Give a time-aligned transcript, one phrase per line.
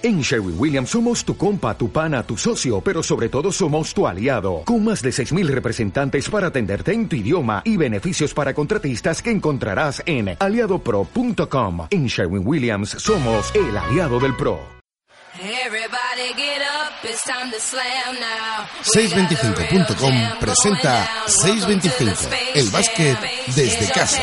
[0.00, 4.06] En Sherwin Williams somos tu compa, tu pana, tu socio, pero sobre todo somos tu
[4.06, 9.20] aliado, con más de 6.000 representantes para atenderte en tu idioma y beneficios para contratistas
[9.20, 11.88] que encontrarás en aliadopro.com.
[11.90, 14.60] En Sherwin Williams somos el aliado del PRO.
[18.82, 23.18] 625.com presenta 625, el básquet
[23.48, 24.22] desde casa.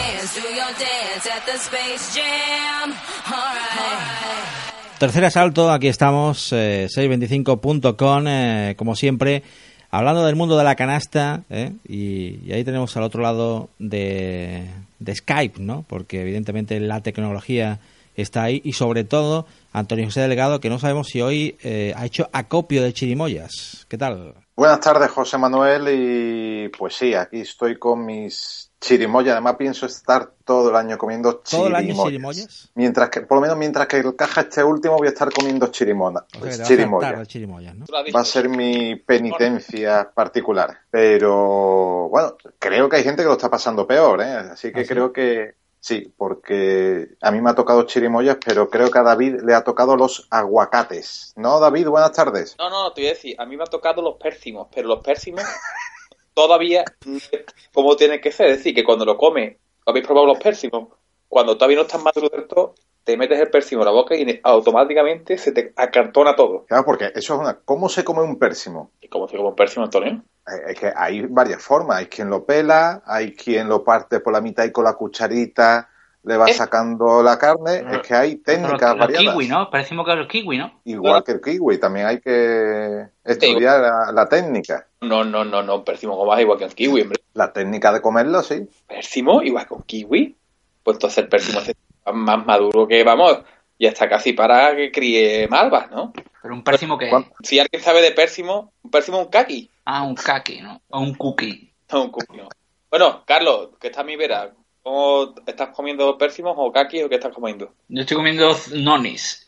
[4.99, 9.43] Tercer asalto, aquí estamos, eh, 625.com, eh, como siempre,
[9.91, 14.63] hablando del mundo de la canasta, eh, y, ahí tenemos al otro lado de,
[14.99, 15.83] de Skype, ¿no?
[15.89, 17.79] Porque evidentemente la tecnología
[18.15, 22.05] está ahí, y sobre todo Antonio José Delgado, que no sabemos si hoy eh, ha
[22.05, 23.85] hecho acopio de chirimoyas.
[23.89, 24.33] ¿Qué tal?
[24.55, 29.33] Buenas tardes, José Manuel, y pues sí, aquí estoy con mis chirimoyas.
[29.33, 32.71] Además pienso estar todo el año comiendo ¿Todo el año chirimoyas.
[32.75, 35.67] Mientras que, por lo menos mientras que el caja esté último, voy a estar comiendo
[35.67, 37.75] chirimona, O sea, chirimoyas.
[37.75, 37.85] ¿no?
[38.15, 40.77] Va a ser mi penitencia particular.
[40.89, 44.33] Pero bueno, creo que hay gente que lo está pasando peor, ¿eh?
[44.51, 44.89] Así que ¿Ah, sí?
[44.89, 49.41] creo que sí, porque a mí me ha tocado chirimoyas, pero creo que a David
[49.43, 51.33] le ha tocado los aguacates.
[51.35, 51.87] ¿No, David?
[51.87, 52.55] Buenas tardes.
[52.59, 54.99] No, no, te voy a decir, a mí me ha tocado los pérsimos, pero los
[55.01, 55.43] pérsimos
[56.35, 57.31] todavía no es
[57.73, 58.47] como tienen que ser.
[58.51, 60.89] Es decir, que cuando lo comes, habéis probado los pérsimos,
[61.27, 64.39] cuando todavía no están maduros del todo, te metes el pérsimo en la boca y
[64.43, 66.65] automáticamente se te acartona todo.
[66.65, 67.59] Claro, porque eso es una...
[67.63, 68.91] ¿Cómo se come un pérsimo?
[69.01, 70.23] ¿Y cómo se come un pérsimo, Antonio?
[70.47, 71.97] Eh, Es que hay varias formas.
[71.97, 75.89] Hay quien lo pela, hay quien lo parte por la mitad y con la cucharita
[76.25, 76.53] le va Eh.
[76.53, 77.83] sacando la carne.
[77.91, 79.33] Es que hay técnicas los, los variadas.
[79.35, 79.69] kiwi, ¿no?
[79.69, 80.81] Parecemos que los kiwi, ¿no?
[80.85, 84.87] Igual que el kiwi, también hay que estudiar la, la técnica.
[85.01, 87.21] No, no, no, no, un pérsimo como más igual que un kiwi, hombre.
[87.33, 88.67] La técnica de comerlo, sí.
[88.87, 90.35] ¿Pérsimo igual que un kiwi?
[90.83, 91.73] Pues entonces el pérsimo es
[92.13, 93.39] más maduro que, vamos,
[93.77, 96.13] y hasta casi para que críe malvas, ¿no?
[96.41, 97.09] Pero un pérsimo que...
[97.09, 99.69] ¿Cuán- Si alguien sabe de pérsimo, un pérsimo es un kaki.
[99.85, 100.81] Ah, un kaki, ¿no?
[100.89, 101.73] O un cookie.
[101.91, 102.49] No, un cookie, no.
[102.89, 104.53] Bueno, Carlos, que está a mi vera,
[104.85, 107.73] ¿cómo estás comiendo pérsimos o kaki o qué estás comiendo?
[107.87, 109.43] Yo estoy comiendo nonis.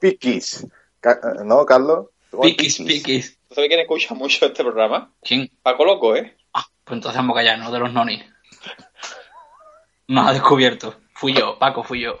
[0.00, 0.66] Piquis.
[1.44, 2.08] ¿No, Carlos?
[2.30, 3.38] ¿Tú comes Piquis, piquis.
[3.48, 5.12] ¿Tú sabes quién escucha mucho este programa?
[5.22, 5.48] ¿Quién?
[5.62, 6.36] Paco Loco, ¿eh?
[6.52, 7.70] Ah, pues entonces vamos a callar, ¿no?
[7.70, 8.24] De los nonis.
[10.08, 10.96] No ha descubierto.
[11.14, 12.18] Fui yo, Paco, fui yo.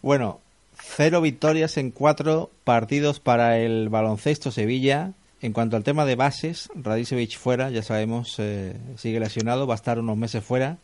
[0.00, 0.40] Bueno,
[0.74, 5.12] cero victorias en cuatro partidos para el baloncesto Sevilla.
[5.42, 9.76] En cuanto al tema de bases, Radicevic fuera, ya sabemos, eh, sigue lesionado, va a
[9.76, 10.78] estar unos meses fuera.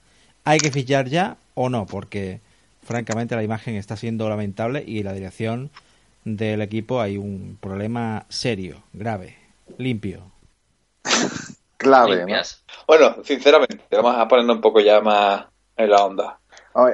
[0.45, 1.87] ¿Hay que fichar ya o no?
[1.87, 2.41] Porque
[2.83, 5.71] francamente la imagen está siendo lamentable y la dirección
[6.25, 9.37] del equipo hay un problema serio, grave,
[9.79, 10.33] limpio.
[11.77, 12.27] Clave.
[12.89, 15.47] Bueno, sinceramente, vamos a ponernos un poco ya más
[15.77, 16.41] en la onda.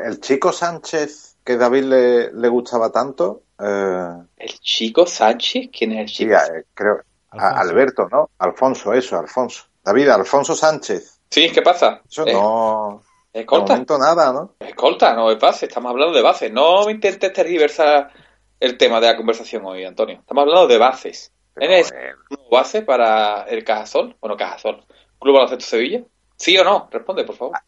[0.05, 5.71] El chico Sánchez, que David le, le gustaba tanto, eh, ¿El chico Sánchez?
[5.77, 6.35] ¿Quién es el sí, chico?
[6.35, 7.03] eh, creo,
[7.35, 7.61] Alfonso.
[7.61, 8.31] Alberto, ¿no?
[8.39, 9.65] Alfonso, eso, Alfonso.
[9.85, 11.21] David, Alfonso Sánchez.
[11.31, 12.01] Sí, ¿qué pasa?
[12.09, 13.03] Eso Eh, no...
[13.33, 14.55] De Escolta, momento nada, ¿no?
[14.61, 16.53] escolta, no es base, estamos hablando de bases.
[16.53, 18.13] No me intentes tergiversar
[18.61, 20.19] el tema de la conversación hoy, Antonio.
[20.21, 21.33] Estamos hablando de bases.
[21.53, 24.17] Pero, ¿Eres eh, un base para el Cajasol?
[24.21, 24.85] Bueno, Cajasol.
[25.19, 26.05] ¿Club Baloncesto Sevilla?
[26.37, 26.89] ¿Sí o no?
[26.93, 27.59] Responde, por favor.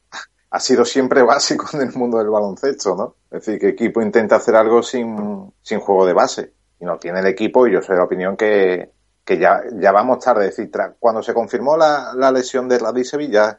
[0.51, 3.17] ha sido siempre básico en el mundo del baloncesto, ¿no?
[3.31, 6.53] Es decir, que equipo intenta hacer algo sin, sin juego de base.
[6.79, 8.91] Y no tiene el equipo, y yo soy de la opinión que,
[9.27, 10.49] que ya, ya vamos tarde.
[10.49, 10.71] Es decir,
[11.01, 13.59] cuando se confirmó la, la lesión de Radicevic, ya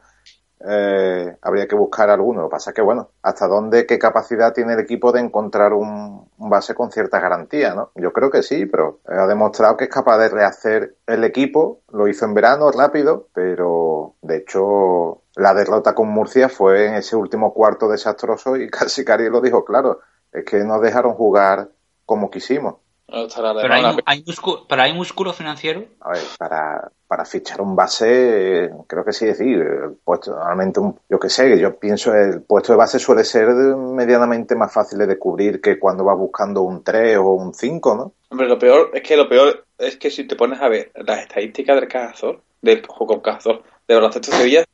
[0.66, 2.40] eh, habría que buscar alguno.
[2.40, 5.74] Lo que pasa es que, bueno, hasta dónde, qué capacidad tiene el equipo de encontrar
[5.74, 7.92] un, un base con cierta garantía, ¿no?
[7.94, 11.82] Yo creo que sí, pero ha demostrado que es capaz de rehacer el equipo.
[11.92, 17.14] Lo hizo en verano, rápido, pero de hecho la derrota con Murcia fue en ese
[17.14, 20.00] último cuarto desastroso y casi Cari lo dijo claro.
[20.32, 21.68] Es que nos dejaron jugar
[22.06, 22.76] como quisimos.
[23.08, 23.74] No estará de Pero
[24.04, 25.84] hay, músculo, pero hay músculo financiero.
[26.00, 30.98] A ver, para, para fichar un base, creo que sí decir, el puesto, normalmente, un-
[31.08, 35.18] yo que sé, yo pienso el puesto de base suele ser medianamente más fácil de
[35.18, 38.12] cubrir que cuando vas buscando un 3 o un 5, ¿no?
[38.30, 41.20] Hombre, lo peor es que lo peor es que si te pones a ver las
[41.22, 44.64] estadísticas del Cajasol, del juego con Cajasol, de Baloncesto Sevilla,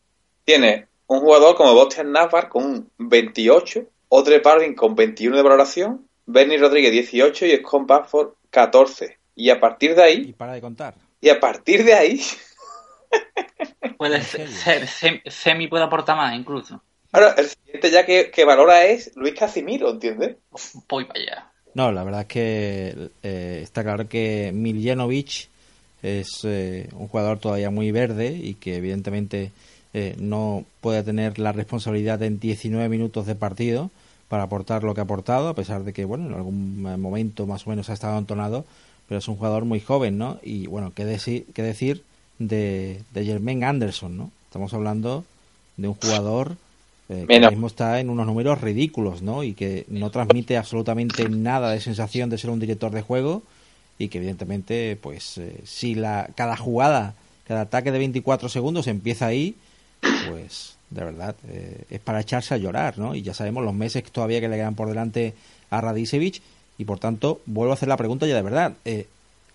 [0.45, 6.09] tiene un jugador como Bostian Navar con un 28, Odre Parvin con 21 de valoración,
[6.27, 9.19] Bernie Rodríguez 18 y Scott Bamford 14.
[9.37, 10.95] Y a partir de Y ahí, para de contar.
[11.21, 12.21] y a partir de ahí,
[13.97, 14.49] Puede ser,
[14.87, 16.83] sem- Semi puede aportar más, incluso.
[17.13, 20.37] ahora el siguiente ya que, que valora es Luis Casimiro, ¿entiendes?
[20.89, 21.51] Voy para allá.
[21.75, 25.49] No, la verdad es que eh, está claro que Miljanovic
[26.03, 29.53] es eh, un jugador todavía muy verde y que evidentemente
[29.93, 33.91] eh, no puede tener la responsabilidad en 19 minutos de partido,
[34.35, 37.69] para aportar lo que ha aportado, a pesar de que, bueno, en algún momento más
[37.69, 38.65] o menos ha estado entonado,
[39.07, 40.41] pero es un jugador muy joven, ¿no?
[40.43, 42.03] Y bueno, qué, decir qué decir
[42.41, 44.33] de, de Jermaine Anderson, ¿no?
[44.47, 45.25] Estamos hablando
[45.77, 46.57] de un jugador
[47.09, 49.45] eh, que ahora mismo está en unos números ridículos, ¿no?
[49.45, 53.45] Y que no transmite absolutamente nada de sensación de ser un director de juego
[54.01, 57.15] y que evidentemente, pues, eh, si la cada jugada,
[57.47, 59.55] cada ataque de 24 segundos empieza ahí,
[60.29, 63.15] pues, de verdad, eh, es para echarse a llorar, ¿no?
[63.15, 65.35] Y ya sabemos los meses todavía que le quedan por delante
[65.71, 66.41] a Radicevic
[66.79, 68.73] y por tanto vuelvo a hacer la pregunta ya de verdad.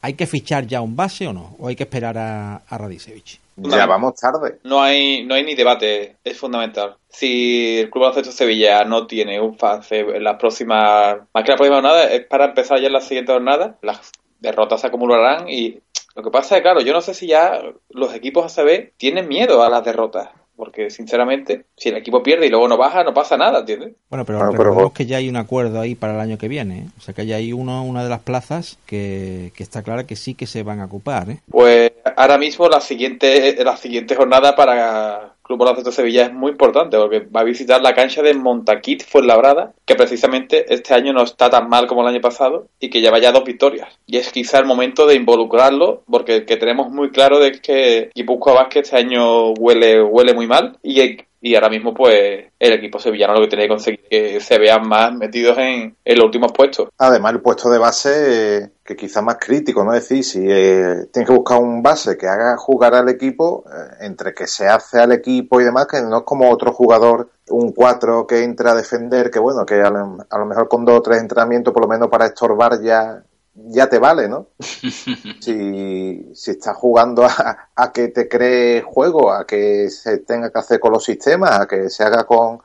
[0.01, 1.55] ¿Hay que fichar ya un base o no?
[1.59, 3.39] ¿O hay que esperar a, a Radicevic?
[3.57, 4.59] Ya vamos tarde.
[4.63, 6.95] No hay, no hay ni debate, es fundamental.
[7.09, 11.57] Si el Club Baloncesto Sevilla no tiene un fase en las próximas, más que la
[11.57, 15.79] próxima jornada, es para empezar ya en la siguiente jornada, las derrotas se acumularán y
[16.15, 19.63] lo que pasa es, claro, yo no sé si ya los equipos ACB tienen miedo
[19.63, 23.37] a las derrotas porque sinceramente, si el equipo pierde y luego no baja, no pasa
[23.37, 23.93] nada, ¿entiendes?
[24.09, 26.79] Bueno, pero claro, recordemos que ya hay un acuerdo ahí para el año que viene,
[26.79, 26.85] ¿eh?
[26.97, 30.17] o sea que ya hay uno, una de las plazas que, que, está clara que
[30.17, 31.29] sí que se van a ocupar.
[31.29, 31.39] ¿eh?
[31.49, 36.95] Pues ahora mismo la siguiente, la siguiente jornada para Club Baloncesto Sevilla es muy importante
[36.95, 41.49] porque va a visitar la cancha de Montaquit Fuenlabrada, que precisamente este año no está
[41.49, 43.97] tan mal como el año pasado y que lleva ya dos victorias.
[44.05, 48.53] Y es quizá el momento de involucrarlo porque que tenemos muy claro de que Guipúzcoa
[48.53, 51.01] Vázquez este año huele, huele muy mal y
[51.41, 54.59] y ahora mismo pues el equipo sevillano lo que tiene que conseguir es que se
[54.59, 56.89] vean más metidos en, los últimos puestos.
[56.97, 59.93] Además el puesto de base eh, que quizá más crítico, ¿no?
[59.93, 64.05] Es decir, si eh, tienes que buscar un base que haga jugar al equipo, eh,
[64.05, 67.71] entre que se hace al equipo y demás, que no es como otro jugador, un
[67.71, 70.97] 4 que entra a defender, que bueno, que a lo, a lo mejor con dos
[70.97, 73.23] o tres entrenamientos por lo menos para estorbar ya
[73.67, 74.47] ya te vale, ¿no?
[74.59, 80.59] si, si estás jugando a, a, que te cree juego, a que se tenga que
[80.59, 82.59] hacer con los sistemas, a que se haga con,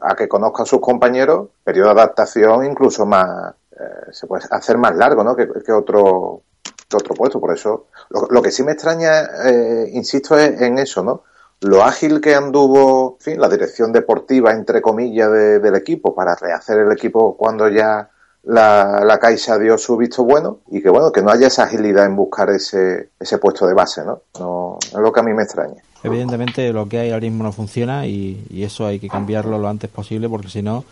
[0.00, 4.78] a que conozca a sus compañeros, periodo de adaptación incluso más, eh, se puede hacer
[4.78, 5.36] más largo, ¿no?
[5.36, 6.42] Que, que otro,
[6.88, 7.40] que otro puesto.
[7.40, 11.24] Por eso, lo, lo que sí me extraña, eh, insisto, es en eso, ¿no?
[11.60, 16.36] Lo ágil que anduvo, en fin, la dirección deportiva, entre comillas, de, del equipo para
[16.36, 18.10] rehacer el equipo cuando ya
[18.48, 22.06] la, la Caixa dio su visto bueno y que bueno, que no haya esa agilidad
[22.06, 24.22] en buscar ese, ese puesto de base, ¿no?
[24.38, 25.82] no es lo que a mí me extraña.
[26.02, 29.68] Evidentemente lo que hay ahora mismo no funciona y, y eso hay que cambiarlo lo
[29.68, 30.84] antes posible porque si no,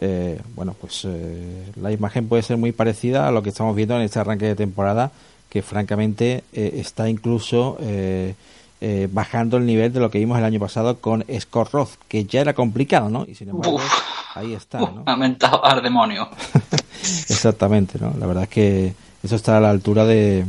[0.00, 3.94] eh, bueno, pues eh, la imagen puede ser muy parecida a lo que estamos viendo
[3.96, 5.10] en este arranque de temporada
[5.50, 8.34] que francamente eh, está incluso eh,
[8.84, 12.24] eh, bajando el nivel de lo que vimos el año pasado con Scott Roth, que
[12.24, 13.24] ya era complicado, ¿no?
[13.28, 14.36] Y sin embargo, Uf.
[14.36, 15.04] ahí está, ¿no?
[15.06, 16.28] Ha mentado al demonio.
[17.00, 18.12] Exactamente, ¿no?
[18.18, 18.92] La verdad es que
[19.22, 20.44] eso está a la altura de,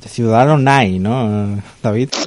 [0.00, 2.08] de Ciudadano Nine, ¿no, David?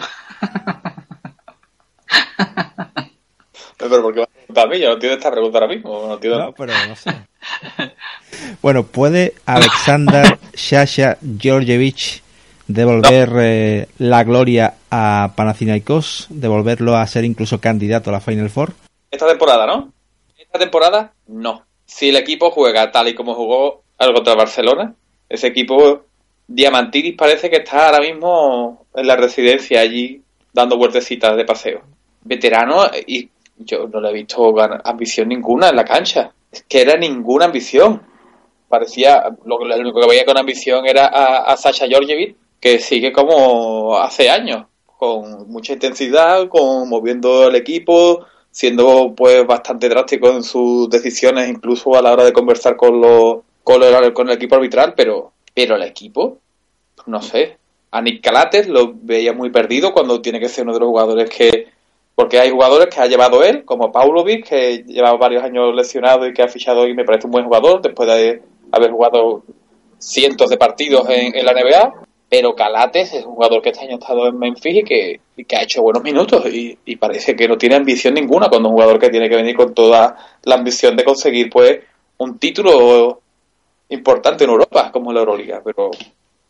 [3.77, 4.79] Pero ¿por qué me a mí?
[4.79, 6.07] Yo no entiendo esta pregunta ahora mismo.
[6.07, 6.39] No, entiendo...
[6.39, 7.11] No, pero no sé.
[8.61, 12.21] Bueno, ¿puede Alexander Shasha Georgievich
[12.67, 16.27] devolver eh, la gloria a Panathinaikos?
[16.29, 18.73] ¿Devolverlo a ser incluso candidato a la Final Four?
[19.11, 19.91] Esta temporada, ¿no?
[20.37, 21.63] Esta temporada, no.
[21.85, 24.93] Si el equipo juega tal y como jugó contra Barcelona,
[25.29, 26.03] ese equipo
[26.47, 30.21] Diamantidis parece que está ahora mismo en la residencia allí
[30.53, 31.81] dando vueltecitas de paseo.
[32.21, 34.53] Veterano y yo no le he visto
[34.83, 36.31] ambición ninguna en la cancha.
[36.51, 38.01] Es que era ninguna ambición.
[38.69, 43.11] Parecía, lo, lo único que veía con ambición era a, a Sasha Georgievich, que sigue
[43.11, 44.65] como hace años,
[44.97, 51.95] con mucha intensidad, con moviendo el equipo, siendo pues bastante drástico en sus decisiones, incluso
[51.95, 56.39] a la hora de conversar con los con el, equipo arbitral, pero pero el equipo,
[57.05, 57.57] no sé.
[57.91, 61.29] A Nick Calates lo veía muy perdido cuando tiene que ser uno de los jugadores
[61.29, 61.67] que
[62.15, 66.33] porque hay jugadores que ha llevado él, como Paulovic, que lleva varios años lesionado y
[66.33, 69.43] que ha fichado y me parece un buen jugador después de haber jugado
[69.99, 72.06] cientos de partidos en, en la NBA.
[72.29, 75.55] Pero Calates es un jugador que este año ha estado en Memphis y que, que
[75.55, 78.99] ha hecho buenos minutos y, y, parece que no tiene ambición ninguna cuando un jugador
[78.99, 81.79] que tiene que venir con toda la ambición de conseguir pues
[82.17, 83.21] un título
[83.89, 85.61] importante en Europa como la Euroliga.
[85.63, 85.91] Pero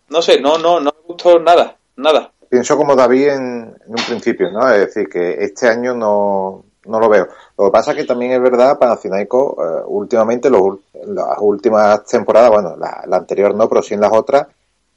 [0.10, 4.52] no sé, no, no, no me gustó nada, nada pienso como David en, un principio,
[4.52, 4.70] ¿no?
[4.70, 7.28] Es decir, que este año no, no lo veo.
[7.58, 12.50] Lo que pasa es que también es verdad, Panathinaikos, uh, últimamente, los, las últimas temporadas,
[12.52, 14.48] bueno, la, la, anterior no, pero sí en las otras,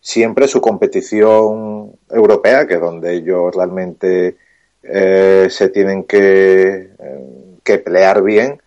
[0.01, 4.37] siempre su competición europea, que es donde ellos realmente
[4.83, 8.61] eh, se tienen que, eh, que pelear bien,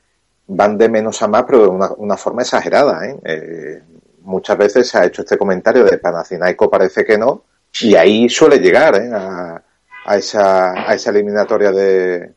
[0.47, 3.19] van de menos a más, pero de una, una forma exagerada, ¿eh?
[3.23, 3.81] ¿eh?
[4.21, 7.43] Muchas veces se ha hecho este comentario de Panathinaikos parece que no,
[7.81, 9.09] y ahí suele llegar ¿eh?
[9.11, 9.61] a,
[10.05, 12.31] a, esa, a esa eliminatoria de,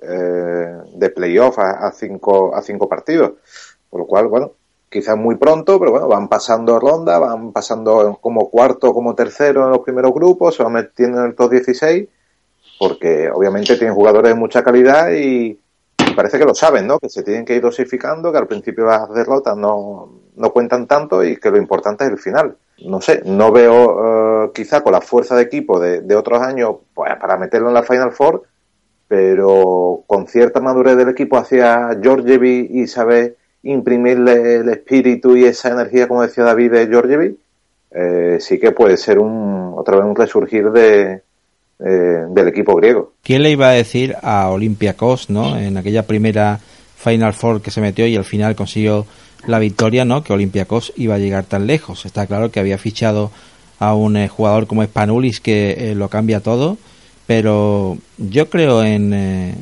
[0.00, 3.32] de playoff a, a, cinco, a cinco partidos.
[3.88, 4.52] Por lo cual, bueno,
[4.94, 9.70] quizás muy pronto, pero bueno, van pasando ronda, van pasando como cuarto, como tercero en
[9.72, 12.08] los primeros grupos, se van metiendo en el top 16,
[12.78, 15.58] porque obviamente tienen jugadores de mucha calidad y
[16.14, 17.00] parece que lo saben, ¿no?
[17.00, 21.24] Que se tienen que ir dosificando, que al principio las derrotas no, no cuentan tanto
[21.24, 22.56] y que lo importante es el final.
[22.86, 27.10] No sé, no veo eh, quizá con la fuerza de equipo de, otros años pues,
[27.20, 28.44] para meterlo en la Final Four,
[29.08, 35.70] pero con cierta madurez del equipo hacia Georgievi y saber imprimirle el espíritu y esa
[35.70, 37.36] energía, como decía David, de Georgievi,
[37.90, 41.22] eh, sí que puede ser un otra vez un resurgir de,
[41.80, 43.14] eh, del equipo griego.
[43.22, 45.58] ¿Quién le iba a decir a Olympiacos, ¿no?
[45.58, 46.60] En aquella primera
[46.96, 49.06] Final Four que se metió y al final consiguió
[49.46, 50.22] la victoria, ¿no?
[50.24, 52.06] Que Olympiacos iba a llegar tan lejos.
[52.06, 53.30] Está claro que había fichado
[53.78, 56.78] a un eh, jugador como Spanulis que eh, lo cambia todo,
[57.26, 59.54] pero yo creo en eh,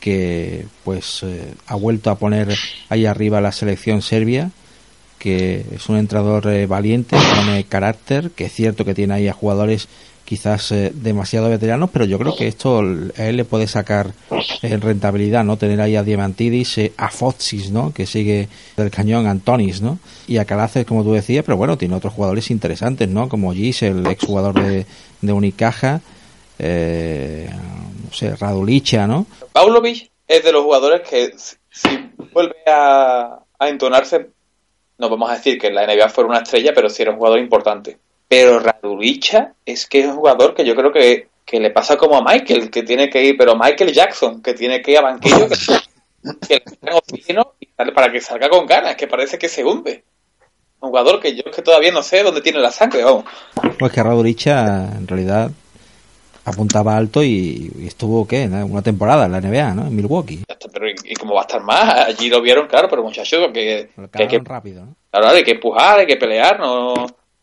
[0.00, 2.54] que pues eh, ha vuelto a poner
[2.88, 4.50] ahí arriba la selección serbia
[5.24, 9.32] que es un entrenador eh, valiente con carácter que es cierto que tiene ahí a
[9.32, 9.88] jugadores
[10.26, 14.12] quizás eh, demasiado veteranos pero yo creo que esto a él le puede sacar
[14.60, 19.80] eh, rentabilidad no tener ahí a Diamantidis a Fotsis no que sigue del cañón Antonis
[19.80, 23.54] no y a Calaces como tú decías pero bueno tiene otros jugadores interesantes no como
[23.54, 24.84] Gis el exjugador de,
[25.22, 26.02] de Unicaja
[26.58, 27.50] eh,
[28.04, 29.26] no sé, Radulicha, ¿no?
[29.52, 34.28] Pavlovich es de los jugadores que si, si vuelve a, a entonarse,
[34.98, 37.18] no vamos a decir que en la NBA fuera una estrella, pero sí era un
[37.18, 37.98] jugador importante.
[38.28, 42.16] Pero Radulicha es que es un jugador que yo creo que, que le pasa como
[42.16, 45.48] a Michael, que tiene que ir, pero Michael Jackson, que tiene que ir a banquillo,
[45.48, 50.04] que, que le oxígeno y para que salga con ganas, que parece que se hunde.
[50.80, 53.24] Un jugador que yo es que todavía no sé dónde tiene la sangre, vamos.
[53.78, 55.50] Pues que Radulicha en realidad
[56.44, 58.46] apuntaba alto y, y estuvo, ¿qué?
[58.46, 59.86] Una temporada en la NBA, ¿no?
[59.86, 60.44] En Milwaukee.
[60.48, 62.06] Ya Pero ¿y, y cómo va a estar más?
[62.06, 64.94] Allí lo vieron, claro, pero muchachos, que, que hay que rápido, ¿no?
[65.10, 66.94] Claro, hay que empujar, hay que pelear, no,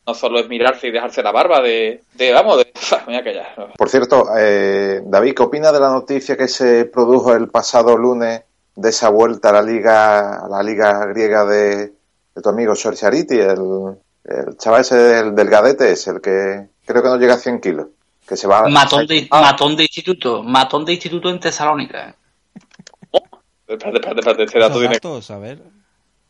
[0.05, 3.23] no solo es mirarse y dejarse la barba de, de vamos, de, me voy a
[3.23, 3.71] callar.
[3.77, 8.41] Por cierto, eh, David, ¿qué opina de la noticia que se produjo el pasado lunes
[8.75, 11.93] de esa vuelta a la liga, a la liga griega de,
[12.35, 17.03] de tu amigo Sorciariti, el, el chaval ese del, del Gadete, es el que creo
[17.03, 17.87] que no llega a 100 kilos,
[18.31, 22.15] que se va Matón de, Ah, matón de instituto, matón de instituto en Tesalónica.
[23.67, 24.93] Espérate, espérate, espérate, ese dato Esos tiene...
[24.93, 25.59] datos, a ver,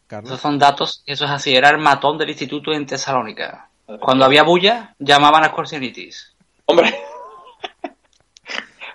[0.08, 0.32] Carlos.
[0.32, 3.70] Esos son datos, eso es así, era el matón del instituto en Tesalónica.
[4.00, 6.34] Cuando había bulla, llamaban a excursionitis.
[6.66, 6.92] Hombre,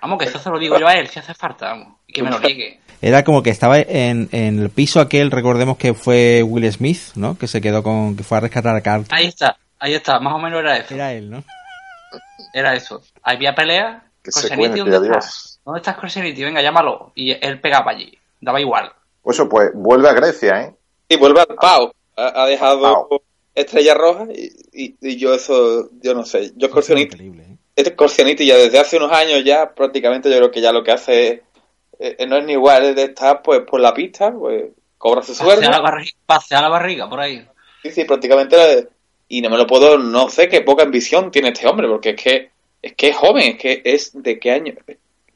[0.01, 2.23] Vamos, que eso se lo digo yo a él, si hace falta, vamos, y que
[2.23, 2.81] me lo niegue.
[3.01, 7.37] Era como que estaba en, en el piso aquel, recordemos que fue Will Smith, ¿no?
[7.37, 9.17] Que se quedó con, que fue a rescatar a Carlton.
[9.17, 10.93] Ahí está, ahí está, más o menos era eso.
[10.93, 11.43] Era él, ¿no?
[12.53, 13.01] Era eso.
[13.23, 14.03] Había pelea.
[14.23, 15.59] Que ¿dónde estás?
[15.63, 16.15] ¿Dónde estás?
[16.15, 17.11] Venga, llámalo.
[17.15, 18.17] Y él pegaba allí.
[18.41, 18.91] Daba igual.
[19.21, 20.75] Pues eso, pues vuelve a Grecia, ¿eh?
[21.09, 21.91] y vuelve al Pau.
[22.15, 23.21] Ha, ha dejado Pau.
[23.55, 26.53] estrella roja y, y, y yo eso, yo no sé.
[26.55, 27.57] Yo Increíble, ¿eh?
[27.75, 31.43] este ya desde hace unos años ya prácticamente yo creo que ya lo que hace
[31.99, 34.65] es, eh, no es ni igual, es de estar pues por la pista, pues
[34.97, 35.55] cobra su sueldo.
[35.55, 37.47] Pasea la, barriga, pasea la barriga por ahí.
[37.83, 38.89] Sí, sí, prácticamente.
[39.29, 42.21] Y no me lo puedo, no sé qué poca ambición tiene este hombre, porque es
[42.21, 42.49] que
[42.81, 44.73] es que es joven, es que es de qué año,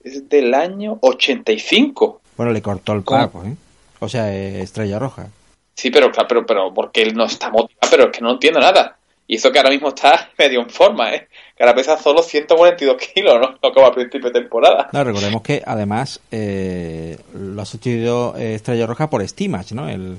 [0.04, 2.22] es del año 85.
[2.38, 3.56] Bueno, le cortó el cuerpo, ¿eh?
[4.00, 5.30] O sea, eh, Estrella Roja.
[5.76, 8.60] Sí, pero claro, pero, pero porque él no está motivado, pero es que no entiendo
[8.60, 8.98] nada.
[9.28, 11.28] Y eso que ahora mismo está medio en forma, ¿eh?
[11.56, 13.56] Que ahora pesa solo 142 kilos, ¿no?
[13.62, 14.90] No como al principio de temporada.
[14.92, 19.88] No, recordemos que además eh, lo ha sustituido eh, Estrella Roja por Stimach, ¿no?
[19.88, 20.18] El,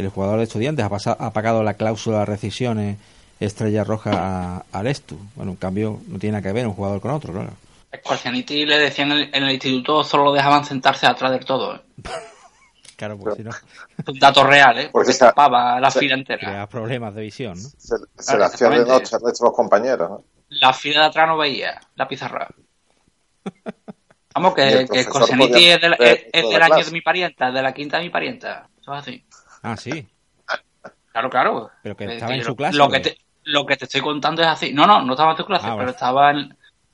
[0.00, 2.96] el jugador de estudiantes ha, pasa- ha pagado la cláusula de rescisión eh,
[3.40, 5.18] Estrella Roja a, al Estu.
[5.34, 7.50] Bueno, en cambio, no tiene nada que ver un jugador con otro, claro.
[8.04, 11.76] Corseniti le decían en el, en el instituto solo lo dejaban sentarse atrás del todo.
[11.76, 11.80] ¿eh?
[12.96, 13.62] Claro, pues si no, Es
[14.08, 14.82] un dato real, ¿eh?
[14.90, 16.40] Porque Porque esa- tapaba la se- fila entera.
[16.40, 17.68] crea problemas de visión, ¿no?
[17.68, 18.90] Se, se Claro, le hacía de exactamente.
[18.90, 20.24] noche al resto de los compañeros, ¿no?
[20.48, 22.48] La fila de atrás no veía la pizarra.
[24.34, 27.72] Vamos, que, que es, del- ver es- del la año de mi parienta, de la
[27.72, 28.68] quinta de mi parienta.
[28.80, 29.24] Eso es así.
[29.62, 30.06] Ah, sí.
[31.12, 31.70] Claro, claro.
[31.82, 34.00] Pero que Eh, estaba en su clase, Lo ¿o que, te, lo que te estoy
[34.00, 34.72] contando es así.
[34.72, 36.38] No, no, no estaba en tu clase, Ah, pero estaba en,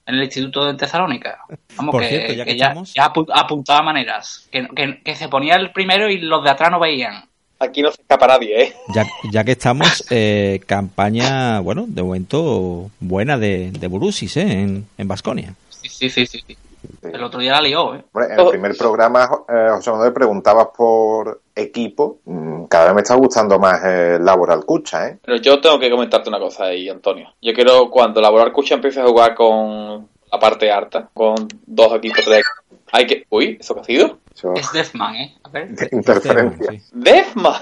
[0.07, 1.41] en el instituto de Tesalónica.
[1.77, 4.49] Vamos, Por que, cierto, ya que que ya, estamos- ya apu- apuntaba maneras.
[4.51, 7.25] Que, que, que se ponía el primero y los de atrás no veían.
[7.59, 8.75] Aquí no se escapa nadie, ¿eh?
[8.95, 14.43] Ya, ya que estamos, eh, campaña, bueno, de momento buena de, de Burusis, ¿eh?
[14.61, 15.55] En, en Basconia.
[15.71, 16.57] Sí, sí, sí, sí.
[17.03, 18.05] El otro día la lió, ¿eh?
[18.13, 22.19] Hombre, en el primer programa, eh, José Manuel, preguntabas por equipo.
[22.25, 25.19] Mm, Cada vez me está gustando más el Laboral Cucha, ¿eh?
[25.25, 27.33] Pero yo tengo que comentarte una cosa ahí, Antonio.
[27.41, 32.25] Yo quiero, cuando Laboral Cucha empiece a jugar con la parte alta, con dos equipos,
[32.25, 33.27] tres equipos, hay que...
[33.31, 34.19] Uy, ¿eso qué ha sido?
[34.57, 35.35] Es Deathman, ¿eh?
[35.45, 35.69] A ver.
[35.93, 36.71] interferencia.
[36.73, 36.83] Sí.
[36.93, 37.61] ¡Defma!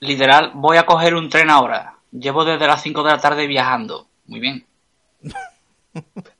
[0.00, 1.94] Literal, voy a coger un tren ahora.
[2.12, 4.06] Llevo desde las 5 de la tarde viajando.
[4.26, 4.64] Muy bien.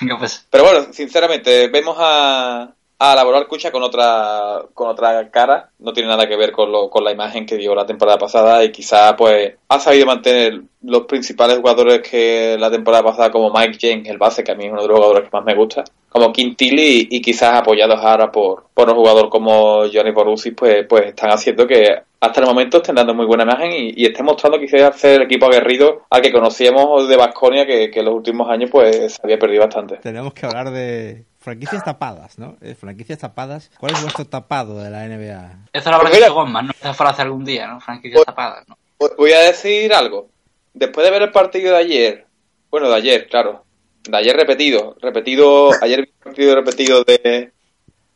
[0.00, 5.70] Pues pues, Pero bueno, sinceramente, vemos a, a Laboral Cucha con otra con otra cara.
[5.78, 8.62] No tiene nada que ver con, lo, con la imagen que dio la temporada pasada
[8.64, 13.78] y quizá pues ha sabido mantener los principales jugadores que la temporada pasada como Mike
[13.80, 15.84] James, el base, que a mí es uno de los jugadores que más me gusta,
[16.08, 20.86] como Quintili y, y quizás apoyados ahora por, por un jugador como Johnny Borussi, pues,
[20.88, 24.26] pues están haciendo que hasta el momento estén dando muy buena imagen y, y estén
[24.26, 28.14] mostrando quizás ser el equipo aguerrido al que conocíamos de Vasconia que, que en los
[28.14, 29.96] últimos años pues se había perdido bastante.
[29.98, 32.56] Tenemos que hablar de franquicias tapadas, ¿no?
[32.60, 33.70] Eh, franquicias tapadas.
[33.78, 35.68] ¿Cuál es vuestro tapado de la NBA?
[35.72, 36.72] eso lo habrá dicho Gomman, ¿no?
[36.72, 37.80] Esa frase algún día, ¿no?
[37.80, 38.76] Franquicias tapadas, ¿no?
[39.16, 40.28] Voy a decir algo.
[40.74, 42.26] Después de ver el partido de ayer,
[42.70, 43.64] bueno, de ayer, claro,
[44.04, 47.52] de ayer repetido, repetido, ayer vi partido repetido de,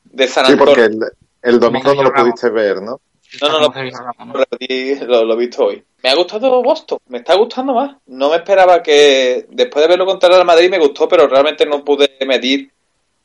[0.05, 0.75] de San Sí, Antonio.
[0.75, 1.01] porque el,
[1.43, 3.01] el domingo no lo pudiste ver, ¿no?
[3.41, 4.35] No, no, no.
[4.35, 5.83] Lo lo, lo he visto hoy.
[6.03, 7.97] Me ha gustado Boston, me está gustando más.
[8.07, 11.83] No me esperaba que, después de verlo contra el Madrid, me gustó, pero realmente no
[11.85, 12.71] pude medir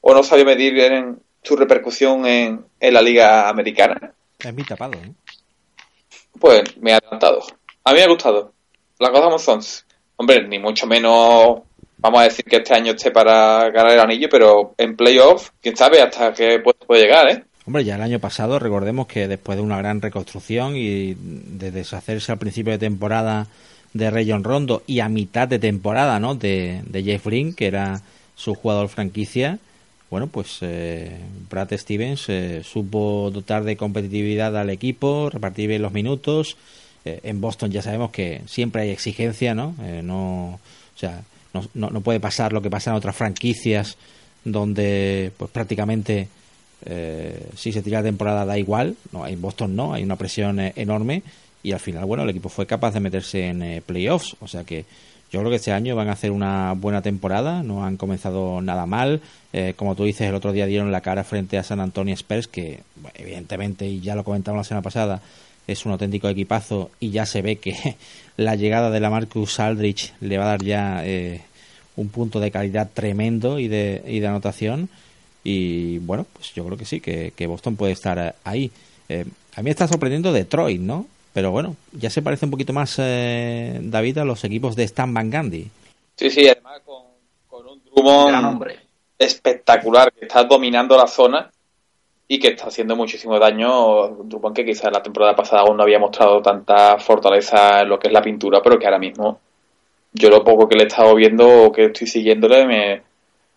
[0.02, 4.14] o no sabía medir en su repercusión en, en la Liga Americana.
[4.40, 5.12] Es mi tapado, ¿eh?
[6.40, 7.42] Pues me ha encantado.
[7.84, 8.54] A mí me ha gustado.
[9.00, 9.62] Las cosas como son.
[10.18, 11.62] Hombre, ni mucho menos
[11.98, 15.76] vamos a decir que este año esté para ganar el anillo, pero en playoff, quién
[15.76, 17.44] sabe hasta qué puesto puede llegar, ¿eh?
[17.66, 22.32] Hombre, ya el año pasado recordemos que después de una gran reconstrucción y de deshacerse
[22.32, 23.48] al principio de temporada
[23.94, 26.36] de Rayon Rondo y a mitad de temporada, ¿no?
[26.36, 28.02] De, de Jeff Green, que era
[28.36, 29.60] su jugador franquicia,
[30.10, 35.92] bueno, pues eh, Brad Stevens eh, supo dotar de competitividad al equipo, repartir bien los
[35.92, 36.56] minutos.
[37.04, 39.76] Eh, en Boston ya sabemos que siempre hay exigencia, ¿no?
[39.82, 40.60] Eh, no, o
[40.98, 41.22] sea,
[41.54, 43.98] no, no, puede pasar lo que pasa en otras franquicias
[44.44, 46.28] donde, pues prácticamente
[46.86, 50.60] eh, si se tira la temporada da igual, no, en Boston no, hay una presión
[50.60, 51.24] eh, enorme
[51.64, 54.64] y al final, bueno, el equipo fue capaz de meterse en eh, playoffs, o sea
[54.64, 54.86] que
[55.32, 58.86] yo creo que este año van a hacer una buena temporada, no han comenzado nada
[58.86, 59.20] mal,
[59.76, 62.80] como tú dices, el otro día dieron la cara frente a San Antonio Spurs, que
[63.14, 65.22] evidentemente, y ya lo comentamos la semana pasada,
[65.68, 67.98] es un auténtico equipazo y ya se ve que
[68.38, 71.42] la llegada de la Marcus Aldrich le va a dar ya eh,
[71.96, 74.90] un punto de calidad tremendo y de, y de anotación.
[75.44, 78.72] Y bueno, pues yo creo que sí, que, que Boston puede estar eh, ahí.
[79.10, 81.08] Eh, a mí me está sorprendiendo Detroit, ¿no?
[81.34, 85.14] Pero bueno, ya se parece un poquito más, eh, David, a los equipos de Stan
[85.14, 85.70] Van Gundy.
[86.16, 87.04] Sí, sí, además con,
[87.48, 88.80] con un Gran Drummond hombre.
[89.18, 91.52] espectacular que está dominando la zona
[92.28, 94.08] y que está haciendo muchísimo daño.
[94.24, 98.08] Drummond que quizás la temporada pasada aún no había mostrado tanta fortaleza en lo que
[98.08, 99.40] es la pintura, pero que ahora mismo
[100.14, 103.02] yo lo poco que le he estado viendo o que estoy siguiéndole me,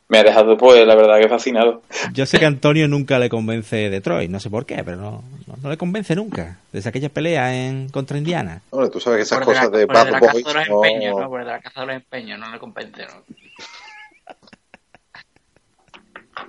[0.08, 1.82] me ha dejado, pues, la verdad que fascinado.
[2.12, 5.54] Yo sé que Antonio nunca le convence Detroit, no sé por qué, pero no, no,
[5.62, 6.58] no le convence nunca.
[6.72, 8.60] Desde aquella pelea en contra Indiana.
[8.70, 10.84] Hombre, tú sabes que esas Por cosas la- de Bad la de los no...
[10.84, 11.28] empeños, ¿no?
[11.28, 13.22] Por el de la caza de los empeños, no le compensa, ¿no?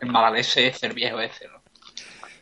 [0.01, 1.47] El maladese es el viejo ese.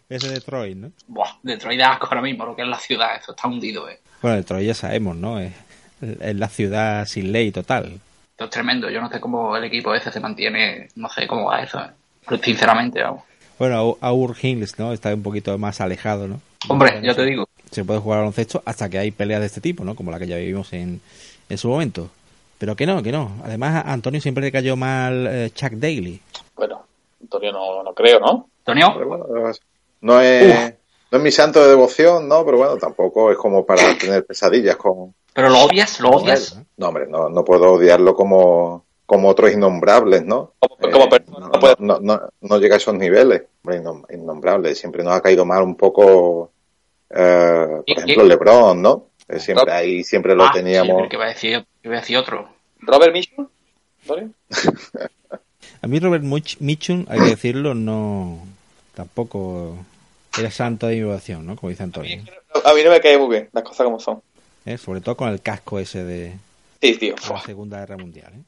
[0.09, 0.91] Ese Detroit, ¿no?
[1.07, 3.99] Buah, Detroit da asco ahora mismo, lo que es la ciudad, eso está hundido, ¿eh?
[4.21, 5.39] Bueno, Detroit ya sabemos, ¿no?
[5.39, 5.53] Es,
[6.01, 7.99] es la ciudad sin ley total.
[8.31, 11.45] Esto es tremendo, yo no sé cómo el equipo ese se mantiene, no sé cómo
[11.45, 11.89] va eso, ¿eh?
[12.27, 13.23] Pero sinceramente, vamos.
[13.59, 14.93] Bueno, Aur Hills, ¿no?
[14.93, 16.41] Está un poquito más alejado, ¿no?
[16.69, 19.83] Hombre, ya te digo, Se puede jugar baloncesto hasta que hay peleas de este tipo,
[19.83, 19.95] ¿no?
[19.95, 21.01] Como la que ya vivimos en,
[21.49, 22.09] en su momento.
[22.57, 23.37] Pero que no, que no.
[23.43, 26.21] Además, a Antonio siempre le cayó mal eh, Chuck Daly.
[26.55, 26.85] Bueno,
[27.21, 28.49] Antonio no, no creo, ¿no?
[28.59, 29.25] Antonio, Pero bueno,
[30.01, 30.73] no es,
[31.11, 32.45] no es mi santo de devoción, ¿no?
[32.45, 36.53] Pero bueno, tampoco es como para tener pesadillas con, pero lo odias, lo odias.
[36.57, 36.65] él.
[36.77, 40.53] No, hombre, no, no puedo odiarlo como, como otros innombrables, ¿no?
[40.59, 43.43] Como- como persona no, no no, no, no llega a esos niveles.
[43.63, 43.81] Hombre,
[44.15, 44.73] innombrable.
[44.75, 46.51] Siempre nos ha caído mal un poco,
[47.09, 48.29] eh, por ¿Y ejemplo, qué?
[48.29, 49.05] LeBron, ¿no?
[49.27, 50.95] Eh, Siempre ahí, siempre lo Ah, sí, teníamos.
[50.97, 52.49] pero que va a decir, que va a decir otro.
[52.79, 53.47] Robert Mitchell,
[54.01, 54.31] Antonio.
[55.81, 58.39] A mí Robert Mitchum, hay que decirlo, no...
[58.95, 59.77] Tampoco
[60.39, 61.01] era santo de mi
[61.43, 61.55] ¿no?
[61.55, 62.23] Como dice A mí, Antonio.
[62.55, 64.21] es a mí no me cae muy bien, las cosas como son.
[64.65, 64.77] ¿eh?
[64.77, 66.35] Sobre todo con el casco ese de
[66.81, 67.15] Sí, tío.
[67.29, 68.41] la Segunda Guerra Mundial, ¿eh?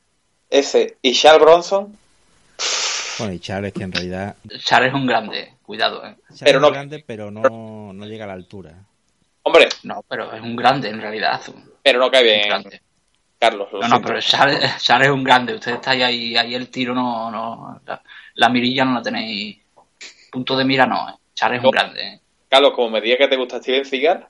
[0.49, 1.97] Ese y Charles Bronson,
[3.19, 4.36] Bueno, y Charles, que en realidad...
[4.63, 6.15] Charles es un grande, cuidado, ¿eh?
[6.27, 8.73] Charles Pero es no- grande, pero no, no llega a la altura.
[9.43, 11.39] hombre, No, pero es un grande en realidad.
[11.84, 12.82] Pero no cae bien, grande.
[13.39, 13.69] Carlos.
[13.71, 15.56] lo No, no, pero Charles, Charles es un grande.
[15.56, 18.01] Usted está ahí, ahí, ahí el tiro no, no, la,
[18.36, 19.58] la mirilla no la tenéis.
[20.32, 21.13] Punto de mira no, ¿eh?
[21.41, 21.71] Charles es un No.
[21.71, 22.01] grande.
[22.08, 22.19] ¿eh?
[22.49, 24.27] Carlos, como me diga que te gusta Steven Seagal,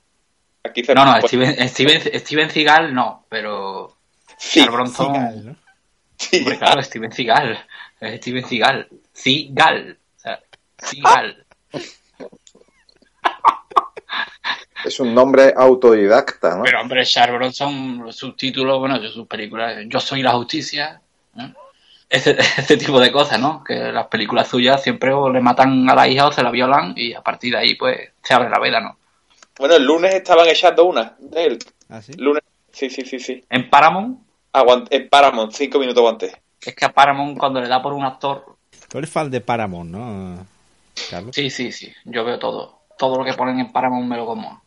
[0.64, 3.96] aquí No, no, pues, Steven, Steven, Steven Seagal no, pero
[4.38, 5.56] sí, Charles Bronson, Seagal, ¿no?
[6.40, 7.66] hombre, claro, Steven Seagal,
[8.18, 10.40] Steven Seagal, Seagal, o sea,
[10.78, 11.46] Seagal.
[14.84, 16.64] Es un nombre autodidacta, ¿no?
[16.64, 21.00] Pero hombre, Charles Bronson, sus títulos, bueno, sus películas, Yo soy la justicia,
[21.38, 21.54] ¿eh?
[22.12, 23.64] Ese, ese, tipo de cosas, ¿no?
[23.64, 26.94] Que las películas suyas siempre o le matan a la hija o se la violan
[26.96, 28.98] y a partir de ahí, pues, se abre la veda, ¿no?
[29.58, 31.60] Bueno, el lunes estaban echando una de él.
[31.90, 32.14] ¿Ah, sí?
[32.14, 33.44] Lunes, sí, sí, sí, sí.
[33.50, 34.20] En Paramount,
[34.54, 36.34] Aguante, en Paramount, cinco minutos antes.
[36.62, 38.58] es que a Paramount cuando le da por un actor,
[38.90, 40.46] Tú eres fan de Paramount, ¿no,
[41.10, 41.34] Carlos?
[41.34, 42.82] sí, sí, sí, yo veo todo.
[42.98, 44.62] Todo lo que ponen en Paramount me lo como.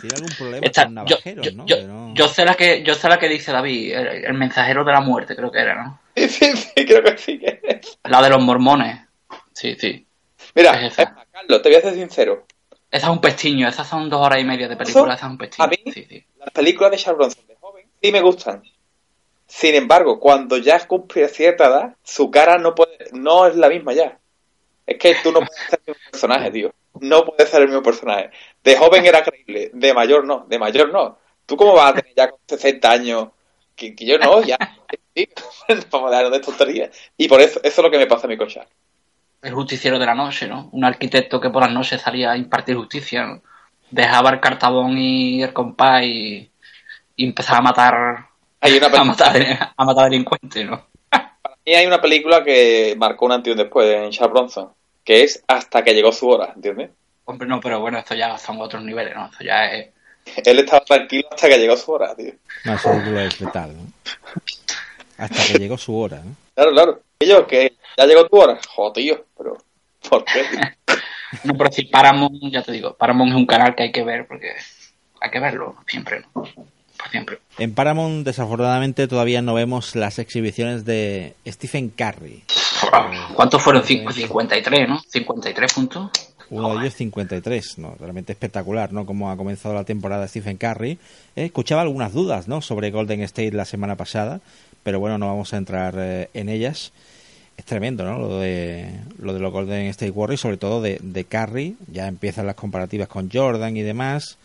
[0.00, 1.66] ¿Tiene algún problema Esta- con yo, navajeros, yo- no?
[1.66, 4.34] yo- Que no- yo sé la que yo sé la que dice David, el, el
[4.34, 5.98] mensajero de la muerte, creo que era, ¿no?
[6.16, 7.38] Sí, sí, sí, creo que sí.
[7.38, 7.98] que es.
[8.04, 9.00] La de los mormones.
[9.52, 10.06] Sí, sí.
[10.54, 11.14] Mira, Es esa.
[11.32, 12.46] Carlos, te voy a ser sincero.
[12.90, 15.38] Esa es un pestiño, esas son dos horas y media de película, esa es un
[15.38, 15.64] pestiño.
[15.64, 16.24] A mí- Sí, sí.
[16.38, 18.62] Las películas de Charles Bronson de joven sí me gustan.
[19.46, 23.92] Sin embargo, cuando ya cumple cierta edad, su cara no puede, no es la misma
[23.92, 24.18] ya.
[24.86, 26.72] Es que tú no puedes ser el mismo personaje, tío.
[27.00, 28.30] No puedes ser el mismo personaje.
[28.62, 31.18] De joven era creíble, de mayor no, de mayor no.
[31.46, 33.28] ¿Tú cómo vas a tener ya con 60 años?
[33.76, 34.56] Que, que yo no, ya.
[35.90, 36.90] Vamos a de tonterías.
[37.16, 38.66] Y por eso, eso es lo que me pasa a mi cochar.
[39.42, 40.70] El justiciero de la noche, ¿no?
[40.72, 43.42] Un arquitecto que por las noches salía a impartir justicia, ¿no?
[43.90, 46.50] Dejaba el cartabón y el compás y,
[47.16, 48.26] y empezaba a matar
[48.60, 50.86] Hay una a matar, a matar delincuentes, ¿no?
[51.66, 55.22] y hay una película que marcó un antes y un después en Charles Bronson, que
[55.22, 56.90] es Hasta que llegó su hora, ¿entiendes?
[57.26, 59.26] Hombre, no, pero bueno, esto ya son otros niveles, ¿no?
[59.26, 59.93] Esto ya es...
[60.44, 62.32] Él estaba tranquilo hasta que llegó su hora, tío.
[62.64, 63.92] No, película es letal, ¿no?
[65.18, 66.34] Hasta que llegó su hora, ¿no?
[66.54, 67.00] Claro, claro.
[67.20, 68.58] Y yo, que ya llegó tu hora.
[68.68, 69.56] Joder, tío, pero
[70.08, 70.44] ¿por qué?
[70.44, 70.60] tío?
[71.42, 74.24] No, pero si Paramount, ya te digo, Paramount es un canal que hay que ver
[74.28, 74.52] porque
[75.20, 76.42] hay que verlo siempre, ¿no?
[76.44, 77.38] Por siempre.
[77.58, 82.44] En Paramount, desafortunadamente, todavía no vemos las exhibiciones de Stephen Curry.
[83.34, 83.82] ¿Cuántos fueron?
[83.82, 85.00] Cinco- 53, ¿no?
[85.08, 86.10] 53 puntos.
[86.56, 87.94] Uno de ellos 53, ¿no?
[87.98, 89.06] Realmente espectacular, ¿no?
[89.06, 90.92] Como ha comenzado la temporada Stephen Curry.
[91.36, 92.60] Eh, escuchaba algunas dudas, ¿no?
[92.62, 94.40] Sobre Golden State la semana pasada,
[94.82, 96.92] pero bueno, no vamos a entrar eh, en ellas.
[97.56, 98.18] Es tremendo, ¿no?
[98.18, 101.76] Lo de, lo de los Golden State Warriors, sobre todo de, de Curry.
[101.92, 104.36] Ya empiezan las comparativas con Jordan y demás.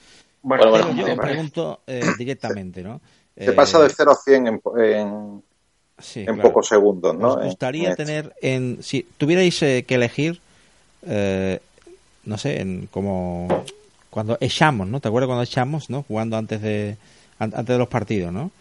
[0.41, 1.27] Bueno, Bueno, bueno, yo siempre.
[1.29, 3.01] pregunto eh, directamente, ¿no?
[3.37, 5.43] Se pasa de 0 a 100 en, en,
[5.97, 6.41] sí, en claro.
[6.43, 7.29] pocos segundos, ¿no?
[7.33, 10.39] ¿Os En- gustaría en- tener en si tuvierais que elegir
[11.07, 11.59] eh,
[12.29, 13.65] no sé en como
[14.09, 16.95] cuando echamos no te acuerdas cuando echamos no jugando antes de
[17.39, 18.51] an- antes de los partidos no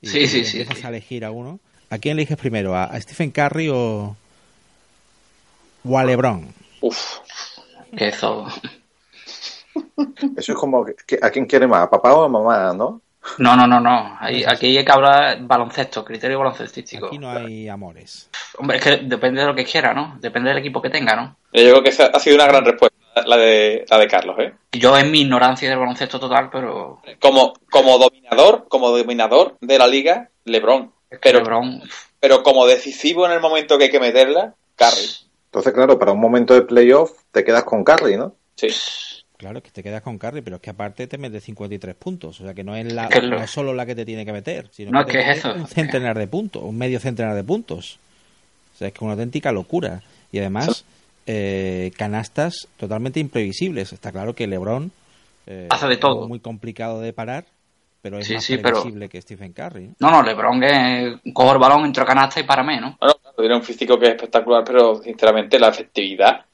[0.00, 0.86] Y Sí, sí, y sí, empiezas sí.
[0.86, 1.58] a elegir a uno
[1.90, 4.16] a quién eliges primero a, a Stephen Curry o
[5.84, 6.48] o a LeBron
[6.80, 7.18] Uf.
[7.92, 8.46] Eso...
[10.36, 10.86] Eso es como,
[11.22, 11.82] ¿a quién quiere más?
[11.82, 13.00] ¿A papá o a mamá, no?
[13.38, 14.16] No, no, no, no.
[14.20, 17.06] Ahí, aquí hay que hablar baloncesto, criterio baloncestístico.
[17.08, 20.16] aquí no hay amores Hombre, es que depende de lo que quiera, ¿no?
[20.20, 21.36] Depende del equipo que tenga, ¿no?
[21.52, 24.52] Yo creo que esa ha sido una gran respuesta, la de, la de Carlos, ¿eh?
[24.72, 27.00] Yo en mi ignorancia del baloncesto total, pero...
[27.20, 30.92] Como, como dominador, como dominador de la liga, LeBron.
[31.10, 31.82] es que Pero, LeBron...
[32.20, 35.08] pero como decisivo en el momento que hay que meterla, Curry.
[35.46, 38.34] Entonces, claro, para un momento de playoff te quedas con Curry, ¿no?
[38.56, 38.68] Sí.
[39.38, 42.44] claro que te quedas con Curry pero es que aparte te mete 53 puntos o
[42.44, 44.24] sea que no es la Es que lo- no es solo la que te tiene
[44.24, 46.78] que meter sino No, que, es que es eso, un es centenar de puntos un
[46.78, 47.98] medio centenar de puntos
[48.74, 50.00] o sea es que una auténtica locura
[50.32, 50.86] y además
[51.26, 54.90] eh, canastas totalmente imprevisibles está claro que LeBron
[55.46, 56.28] eh, Hace de es todo.
[56.28, 57.44] muy complicado de parar
[58.02, 61.16] pero es Sí, más sí, pero- previsible que Stephen Curry No, no, LeBron es...
[61.32, 62.96] Cojo el balón, entro a canasta y para mí, ¿no?
[63.00, 66.44] Bueno, tiene un físico que es espectacular, pero sinceramente la efectividad,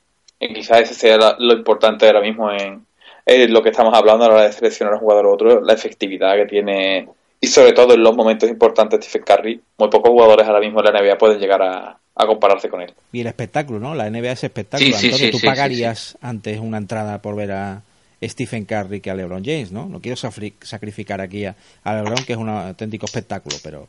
[0.41, 2.87] que quizás ese sea la- lo importante ahora mismo en,
[3.27, 5.61] en lo que estamos hablando a la hora de seleccionar a un jugador u otro,
[5.61, 7.07] la efectividad que tiene,
[7.39, 10.81] y sobre todo en los momentos importantes de Stephen Curry, muy pocos jugadores ahora mismo
[10.81, 12.93] en la NBA pueden llegar a, a compararse con él.
[13.13, 14.91] y el espectáculo no la NBA es espectáculo.
[14.91, 17.83] Sí, sí, Antonio sí, tú sí, pagarías antes una entrada por ver a
[18.23, 22.35] Stephen Curry que a LeBron James no no quiero sacrificar aquí a, a LeBron que
[22.35, 23.89] es un auténtico espectáculo pero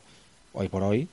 [0.54, 1.08] hoy por hoy.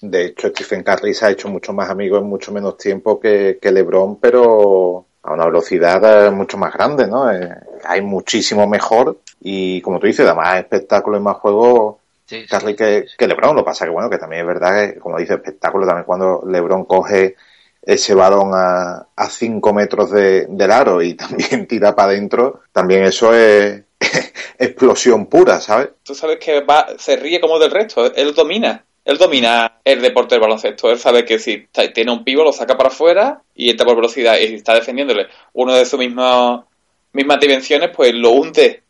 [0.00, 3.58] De hecho, Stephen Curry se ha hecho mucho más amigo en mucho menos tiempo que,
[3.60, 7.30] que LeBron, pero a una velocidad eh, mucho más grande, ¿no?
[7.30, 7.50] Eh,
[7.84, 11.97] hay muchísimo mejor y, como tú dices, da más espectáculo y más juego
[12.28, 12.46] Sí, sí.
[12.46, 13.56] Curry que, que LeBron.
[13.56, 16.42] Lo que pasa que, bueno, que también es verdad que, como dice, espectáculo también cuando
[16.46, 17.36] LeBron coge
[17.80, 23.04] ese balón a, a cinco metros de, del aro y también tira para adentro, también
[23.04, 23.82] eso es
[24.58, 25.88] explosión pura, ¿sabes?
[26.02, 28.84] Tú sabes que va, se ríe como del resto, él domina.
[29.04, 30.90] Él domina el deporte del baloncesto.
[30.90, 34.36] Él sabe que si tiene un pivo, lo saca para afuera y entra por velocidad
[34.36, 36.66] y si está defendiéndole uno de sus mismos,
[37.14, 38.82] mismas dimensiones, pues lo hunde.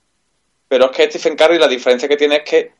[0.66, 2.72] Pero es que Stephen Curry la diferencia que tiene es que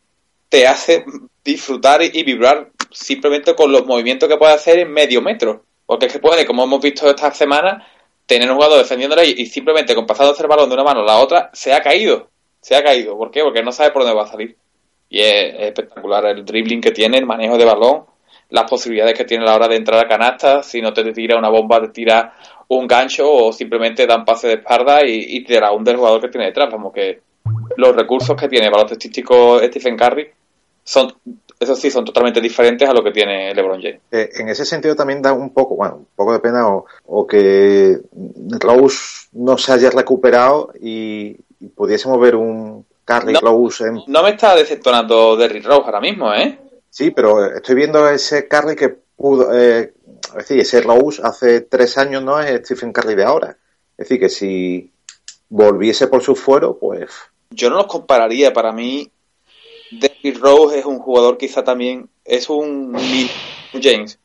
[0.48, 1.04] te hace
[1.44, 5.64] disfrutar y, vibrar simplemente con los movimientos que puede hacer en medio metro.
[5.86, 7.86] Porque es que puede, como hemos visto esta semana,
[8.26, 11.18] tener un jugador defendiéndole y, simplemente con pasándose el balón de una mano a la
[11.18, 12.28] otra, se ha caído.
[12.60, 13.16] Se ha caído.
[13.16, 13.42] ¿Por qué?
[13.42, 14.56] Porque no sabe por dónde va a salir.
[15.08, 18.04] Y es, es espectacular el dribbling que tiene, el manejo de balón,
[18.50, 20.62] las posibilidades que tiene a la hora de entrar a canasta.
[20.62, 22.34] Si no te tira una bomba, te tira
[22.68, 26.20] un gancho o simplemente dan pase de espalda y, y te da un del jugador
[26.20, 26.70] que tiene detrás.
[26.70, 27.20] Vamos, que
[27.76, 30.28] los recursos que tiene baloncesto Stephen Curry
[30.88, 31.12] son,
[31.60, 34.00] eso sí, son totalmente diferentes a lo que tiene LeBron James.
[34.10, 37.26] Eh, en ese sentido también da un poco, bueno, un poco de pena o, o
[37.26, 37.98] que
[38.58, 43.40] Rose no se haya recuperado y, y pudiésemos ver un Curry No.
[43.40, 44.00] Rose en...
[44.06, 46.58] No me está decepcionando Derrick Rose ahora mismo, ¿eh?
[46.88, 49.92] Sí, pero estoy viendo ese Curry que pudo, eh,
[50.28, 53.58] es decir, ese Rose hace tres años no es Stephen Curry de ahora.
[53.98, 54.90] Es decir, que si
[55.50, 57.10] volviese por su fuero, pues
[57.50, 58.52] Yo no los compararía.
[58.54, 59.10] Para mí,
[60.22, 62.96] Derrick Rose es un jugador quizá también, es un
[63.80, 64.18] James,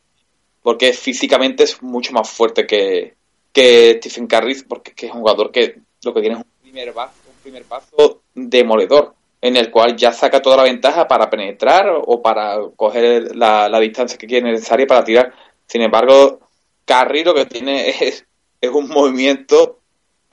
[0.61, 3.15] porque físicamente es mucho más fuerte que,
[3.51, 6.51] que Stephen Curry, porque es que es un jugador que lo que tiene es un
[6.61, 11.29] primer paso, un primer paso demoledor, en el cual ya saca toda la ventaja para
[11.29, 15.33] penetrar o para coger la, la distancia que quiere necesaria para tirar.
[15.67, 16.39] Sin embargo,
[16.85, 18.25] Curry lo que tiene es,
[18.61, 19.79] es un movimiento,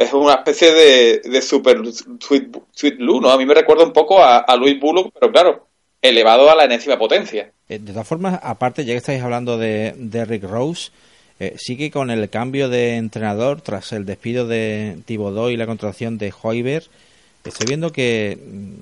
[0.01, 1.79] es una especie de, de super
[2.21, 3.31] sweet, sweet ¿no?
[3.31, 5.67] A mí me recuerda un poco a, a Luis Bullock, pero claro,
[6.01, 7.53] elevado a la enésima potencia.
[7.69, 10.91] Eh, De todas formas, aparte, ya que estáis hablando de, de Rick Rose,
[11.39, 15.67] eh, sí que con el cambio de entrenador, tras el despido de Thibodeau y la
[15.67, 16.85] contratación de Hoiber,
[17.45, 18.73] estoy viendo que mm,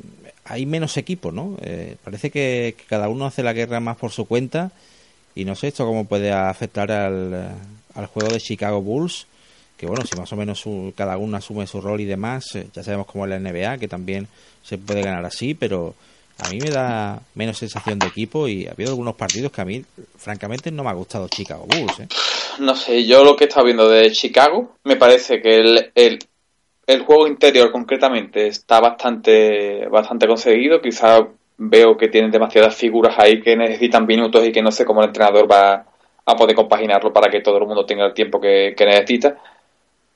[0.44, 1.56] hay menos equipo, ¿no?
[1.62, 4.70] Eh, parece que, que cada uno hace la guerra más por su cuenta
[5.34, 7.54] y no sé esto cómo puede afectar al,
[7.94, 9.26] al juego de Chicago Bulls,
[9.78, 12.66] que bueno, si más o menos su- cada uno asume su rol y demás, eh,
[12.74, 14.26] ya sabemos cómo es la NBA, que también
[14.62, 15.94] se puede ganar así, pero
[16.40, 19.64] a mí me da menos sensación de equipo y ha habido algunos partidos que a
[19.64, 19.84] mí,
[20.16, 22.00] francamente, no me ha gustado Chicago Bulls.
[22.00, 22.08] ¿eh?
[22.60, 26.18] No sé, yo lo que he estado viendo de Chicago, me parece que el, el,
[26.86, 30.80] el juego interior concretamente está bastante, bastante conseguido.
[30.80, 35.00] Quizá veo que tienen demasiadas figuras ahí que necesitan minutos y que no sé cómo
[35.02, 35.86] el entrenador va
[36.24, 39.38] a poder compaginarlo para que todo el mundo tenga el tiempo que necesita.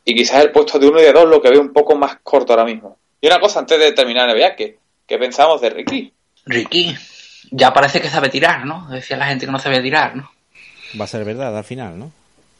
[0.05, 2.17] Y quizás el puesto de uno y de dos lo que veo un poco más
[2.23, 2.97] corto ahora mismo.
[3.21, 6.12] Y una cosa antes de terminar NBA, que ¿qué pensamos de Ricky?
[6.47, 6.95] Ricky,
[7.53, 8.88] ya parece que sabe tirar, ¿no?
[8.91, 10.29] Decía la gente que no sabía tirar, ¿no?
[11.01, 12.11] Va a ser verdad al final, ¿no?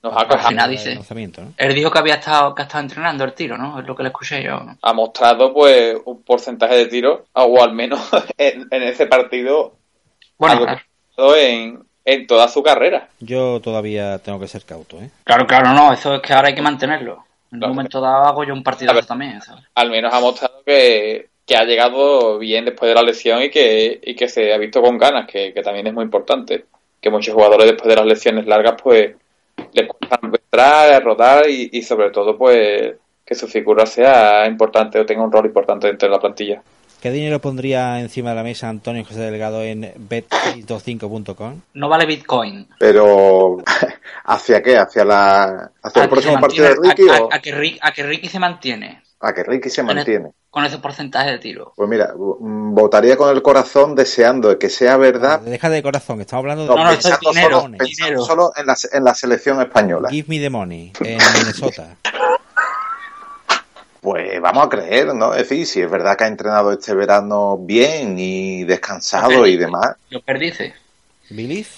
[0.05, 0.95] Nos ha, Al final El dice.
[0.95, 1.53] lanzamiento, ¿no?
[1.57, 3.79] Él dijo que había estado, que ha estado entrenando el tiro, ¿no?
[3.81, 4.59] Es lo que le escuché yo.
[4.61, 4.77] ¿no?
[4.83, 8.01] ha mostrado pues un porcentaje de tiro, o al menos
[8.39, 9.75] en, en ese partido
[10.39, 13.09] Bueno, algo claro, en, en toda su carrera.
[13.21, 15.11] Yo todavía tengo que ser cauto, ¿eh?
[15.25, 17.25] claro, claro, no, eso es que ahora hay que mantenerlo.
[17.53, 19.05] En un momento dado hago yo un partidazo ver.
[19.05, 19.65] también, ¿sabes?
[19.75, 24.01] Al menos ha mostrado que, que ha llegado bien después de la lesión y que,
[24.03, 26.65] y que se ha visto con ganas, que, que también es muy importante.
[27.01, 29.15] Que muchos jugadores después de las lesiones largas pues
[29.73, 35.07] les cuesta entrar, rodar y, y sobre todo pues que su figura sea importante o
[35.07, 36.63] tenga un rol importante dentro de la plantilla.
[37.03, 41.61] ¿Qué dinero pondría encima de la mesa Antonio José Delgado en bet625.com?
[41.75, 42.69] No vale Bitcoin.
[42.79, 43.57] pero
[44.25, 44.79] ¿hacia qué?
[44.79, 47.91] ¿Hacia la hacia el próximo partido de Ricky a, a- o a que Rick- a
[47.93, 50.31] que Ricky se mantiene a que Ricky se el- mantiene?
[50.51, 51.73] con ese porcentaje de tiro.
[51.75, 56.23] Pues mira, mm, votaría con el corazón deseando que sea verdad, Deja de corazón, que
[56.23, 56.69] estamos hablando de...
[56.69, 58.25] no, No, pensando, dinero, solo, pensando dinero.
[58.25, 60.11] solo en la, en la selección española.
[60.11, 61.97] Give me the money en Minnesota.
[64.03, 65.33] Pues vamos a creer, ¿no?
[65.33, 69.95] Es decir, si es verdad que ha entrenado este verano bien y descansado y demás,
[70.11, 70.75] Lo perdice.
[71.31, 71.69] ¿Believe?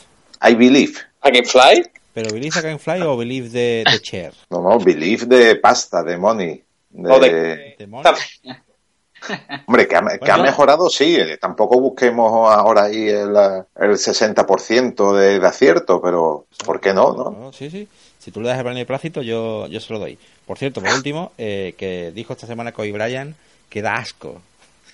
[0.43, 0.95] I believe.
[1.21, 1.85] ¿A que Fly?
[2.15, 4.33] ¿Pero believe a can fly o believe de, de chair?
[4.49, 6.63] No, no, believe de pasta, de money.
[6.91, 8.13] de- O de- ¿De money?
[9.67, 10.43] Hombre, que ha, que ha Bueno.
[10.45, 11.17] mejorado, sí.
[11.17, 13.31] eh, Tampoco busquemos ahora ahí el,
[13.77, 17.13] el 60% de, de acierto, pero ¿por qué no?
[17.15, 17.31] no?
[17.31, 17.87] No, Sí, sí.
[18.25, 20.19] Si tú le das el beneplácito, yo, yo se lo doy.
[20.47, 23.37] Por cierto, por último, eh, que dijo esta semana Kobe Bryant
[23.69, 24.41] que da asco.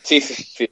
[0.03, 0.69] Sí, sí, sí.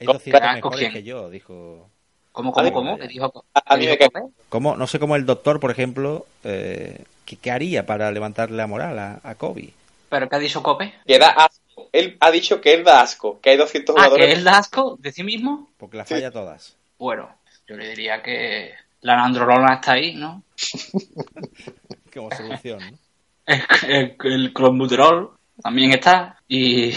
[0.00, 0.18] Hay ¿Cómo?
[0.18, 0.92] 200 ¿Asco mejores quién?
[0.92, 1.88] que yo, dijo.
[2.32, 2.98] ¿Cómo, cómo, cómo?
[2.98, 4.10] ¿Le dijo, A- mí me cae-?
[4.48, 4.76] ¿Cómo?
[4.76, 8.98] No sé cómo el doctor, por ejemplo, eh, ¿qué, qué haría para levantarle la moral
[8.98, 9.70] a, a Kobe?
[10.08, 10.92] ¿Pero qué ha dicho Cope?
[11.06, 11.88] Que da asco.
[11.92, 14.26] Él ha dicho que él da asco, que hay 200 Ah, jugadores.
[14.26, 15.70] que él da asco de sí mismo.
[15.76, 16.14] Porque las Sí.
[16.14, 16.74] falla todas.
[16.98, 17.36] Bueno,
[17.68, 20.42] yo le diría que la nandrolona está ahí, ¿no?
[22.22, 22.98] Como solución, ¿no?
[23.46, 25.30] El, el, el clonbuterol
[25.62, 26.38] también está.
[26.48, 26.92] Y,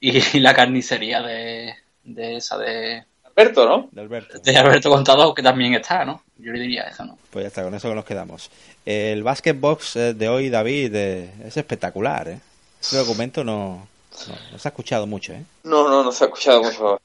[0.00, 3.88] y la carnicería de, de esa de, Alberto, ¿no?
[3.92, 4.38] De Alberto.
[4.38, 6.22] de Alberto Contador, que también está, ¿no?
[6.38, 7.18] Yo le diría eso, ¿no?
[7.30, 8.50] Pues ya está, con eso nos quedamos.
[8.84, 12.40] El Basket Box eh, de hoy, David, eh, es espectacular, ¿eh?
[12.80, 13.86] Este documento no,
[14.28, 15.44] no, no se ha escuchado mucho, ¿eh?
[15.64, 17.00] No, no, no se ha escuchado mucho.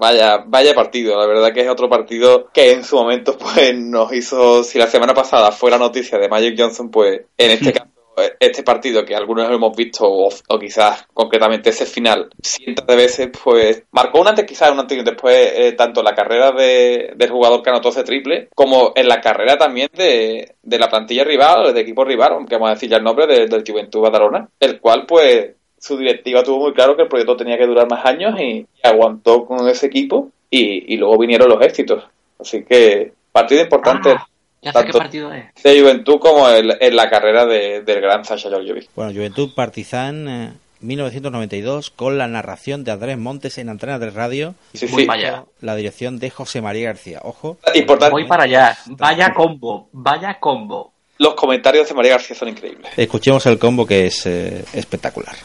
[0.00, 4.10] Vaya, vaya partido, la verdad que es otro partido que en su momento pues nos
[4.14, 7.90] hizo, si la semana pasada fue la noticia de Magic Johnson, pues en este caso
[8.38, 13.84] este partido que algunos hemos visto, o, quizás concretamente ese final, cientos de veces, pues
[13.92, 17.12] marcó un antes, quizás un antes y un después, eh, tanto en la carrera de,
[17.16, 21.24] del jugador que anotó ese triple, como en la carrera también de, de la plantilla
[21.24, 24.48] rival, del equipo rival, aunque vamos a decir ya el nombre del, del Juventud Badalona,
[24.58, 25.50] el cual, pues,
[25.80, 29.44] su directiva tuvo muy claro que el proyecto tenía que durar más años y, aguantó
[29.46, 32.04] con ese equipo y, y, luego vinieron los éxitos.
[32.38, 34.10] Así que partido importante.
[34.10, 34.26] Ah,
[34.62, 35.44] ya sé qué partido es.
[35.62, 38.90] De Juventud como en, la carrera de, del gran Sasha Georgievic.
[38.94, 44.54] Bueno, Juventud Partizan eh, 1992 con la narración de Andrés Montes en Antena de Radio.
[44.74, 45.06] Sí, sí.
[45.06, 45.44] Vaya.
[45.60, 47.20] La dirección de José María García.
[47.22, 47.58] Ojo.
[47.74, 48.12] Importante.
[48.12, 48.76] Voy para allá.
[48.86, 49.88] Vaya combo.
[49.92, 50.92] Vaya combo.
[51.16, 52.90] Los comentarios de María García son increíbles.
[52.96, 55.36] Escuchemos el combo que es eh, espectacular.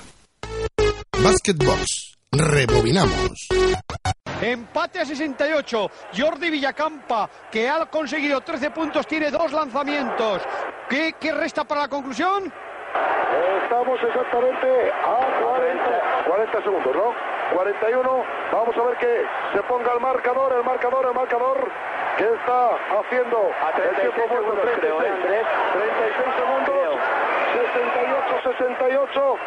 [1.26, 2.20] Basketbox.
[2.32, 3.50] Rebobinamos.
[4.40, 5.90] Empate a 68.
[6.16, 10.44] Jordi Villacampa, que ha conseguido 13 puntos, tiene dos lanzamientos.
[10.88, 12.54] ¿Qué, qué resta para la conclusión?
[13.64, 17.16] Estamos exactamente a 40, 40 segundos, ¿no?
[17.56, 18.24] 41.
[18.52, 21.72] Vamos a ver que se ponga el marcador, el marcador, el marcador.
[22.20, 23.50] ¿Qué está haciendo?
[23.66, 25.46] A 36 el tiempo segundos, 36, creo, ¿eh, Andrés?
[25.74, 27.00] 36 segundos.
[27.74, 29.38] 68, 68.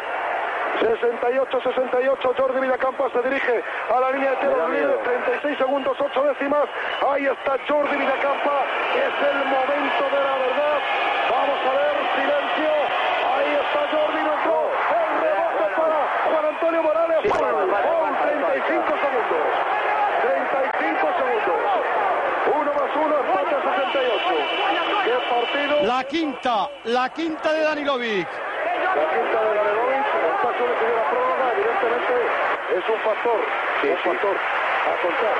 [0.79, 3.63] 68-68, Jordi Villacampa se dirige
[3.93, 6.69] a la línea de tiros libres, 36 segundos, 8 décimas.
[7.07, 8.63] Ahí está Jordi Villacampa,
[8.95, 10.79] es el momento de la verdad.
[11.29, 12.71] Vamos a ver, silencio.
[13.27, 14.59] Ahí está Jordi, no entró.
[14.89, 15.99] El rebote para
[16.31, 17.19] Juan Antonio Morales.
[17.27, 19.43] Con 35 segundos.
[20.23, 21.59] 35 segundos.
[22.55, 24.31] 1 más 1, empate a 68.
[25.03, 25.73] ¿Qué partido?
[25.83, 28.48] La quinta, la quinta de Danilovic.
[28.83, 32.13] La quinta de Danilovic, el paso de primera prórroga, evidentemente
[32.77, 33.39] es un factor,
[33.83, 35.35] un factor a contar.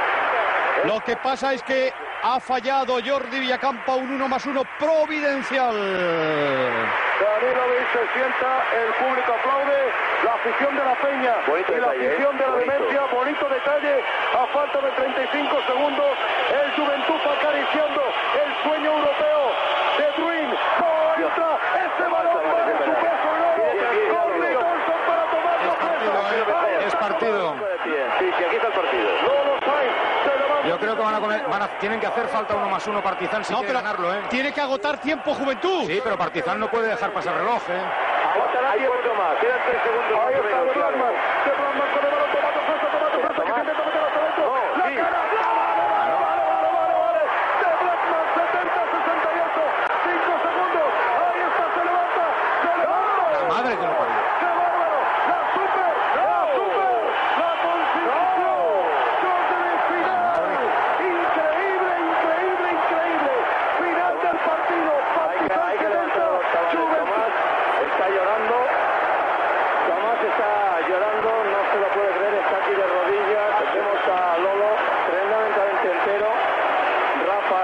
[0.86, 5.76] Lo que pasa es que ha fallado Jordi Villacampa un 1 más 1 providencial.
[7.20, 9.92] Danilovic se sienta, el público aplaude,
[10.24, 12.38] la afición de la Peña Bonito y la detalle, afición ¿eh?
[12.40, 12.72] de la Bonito.
[12.72, 14.04] demencia, bonito detalle,
[14.40, 16.12] a falta de 35 segundos,
[16.50, 18.02] el Juventud acariciando
[18.40, 19.42] el sueño europeo
[20.00, 20.50] de Druin,
[20.80, 23.48] no entra ese balón para su peso, no,
[24.16, 26.88] con Nicholson para tomar la presa.
[26.88, 27.56] Es partido.
[27.84, 29.10] Sí, sí, aquí está el partido.
[29.28, 30.68] Lolo Sainz se levanta.
[30.70, 31.04] Yo creo que
[31.50, 34.14] van a, tienen que hacer falta uno más uno Partizan si No, quiere pero ganarlo,
[34.14, 34.22] ¿eh?
[34.30, 35.86] tiene que agotar tiempo Juventud.
[35.88, 37.82] Sí, pero Partizan no puede dejar pasar reloj, ¿eh?
[38.70, 39.36] Hay cuatro más.
[39.40, 40.20] Quedan tres segundos.
[40.20, 40.98] Ahí más o está menos, de claro.
[40.98, 41.14] Blasman,
[41.46, 44.46] de Blasman con el balón, tomando fuerza, tomando fuerza, que se intenta meter hasta adentro.
[44.46, 44.96] No, La sí.
[45.00, 47.22] cara, vale, vale, vale, vale, vale, vale.
[47.60, 49.62] De Blasman, 70, 68,
[50.06, 50.90] 5 segundos.
[51.10, 52.26] Ahí está, se levanta,
[52.62, 53.26] se levanta.
[53.34, 54.20] La madre que lo parió.
[54.40, 54.98] ¡Qué bárbaro!
[55.30, 55.92] ¡La super!
[56.20, 57.00] ¡La super!
[57.42, 58.54] ¡La consiguió!
[59.20, 60.46] ¡Jordi final!
[61.10, 63.34] ¡Increíble, increíble, increíble!
[63.82, 64.92] Final del partido.
[65.26, 66.70] Hay que, hay que levantar los cabales.
[66.70, 67.10] Juventud.
[67.10, 67.34] Tomás
[67.90, 68.58] está llorando.
[69.90, 70.50] Tomás está
[70.88, 73.52] llorando, no se lo puede creer, está aquí de rodillas.
[73.74, 74.70] Vemos a Lolo
[75.10, 76.30] tremendamente entero.
[77.26, 77.62] Rafa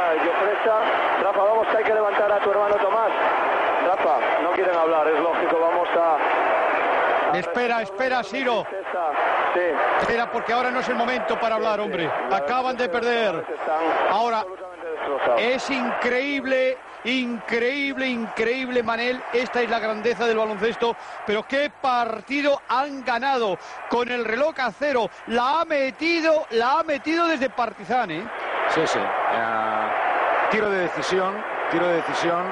[0.65, 1.21] Llofresa.
[1.21, 3.09] Rafa, vamos, que hay que levantar a tu hermano Tomás.
[3.85, 7.31] Rafa, no quieren hablar, es lógico, vamos a...
[7.31, 8.43] a Espera, espera, Sí.
[10.01, 12.09] Espera, porque ahora no es el momento para hablar, hombre.
[12.31, 13.45] Acaban de perder.
[14.09, 14.45] Ahora.
[15.37, 19.21] Es increíble, increíble, increíble, Manel.
[19.33, 20.95] Esta es la grandeza del baloncesto.
[21.25, 23.57] Pero qué partido han ganado
[23.89, 25.09] con el reloj a cero.
[25.27, 28.27] La ha metido, la ha metido desde Partizan, ¿eh?
[28.69, 28.99] Sí, sí.
[28.99, 29.84] Eh,
[30.51, 31.33] tiro de decisión,
[31.71, 32.43] tiro de decisión.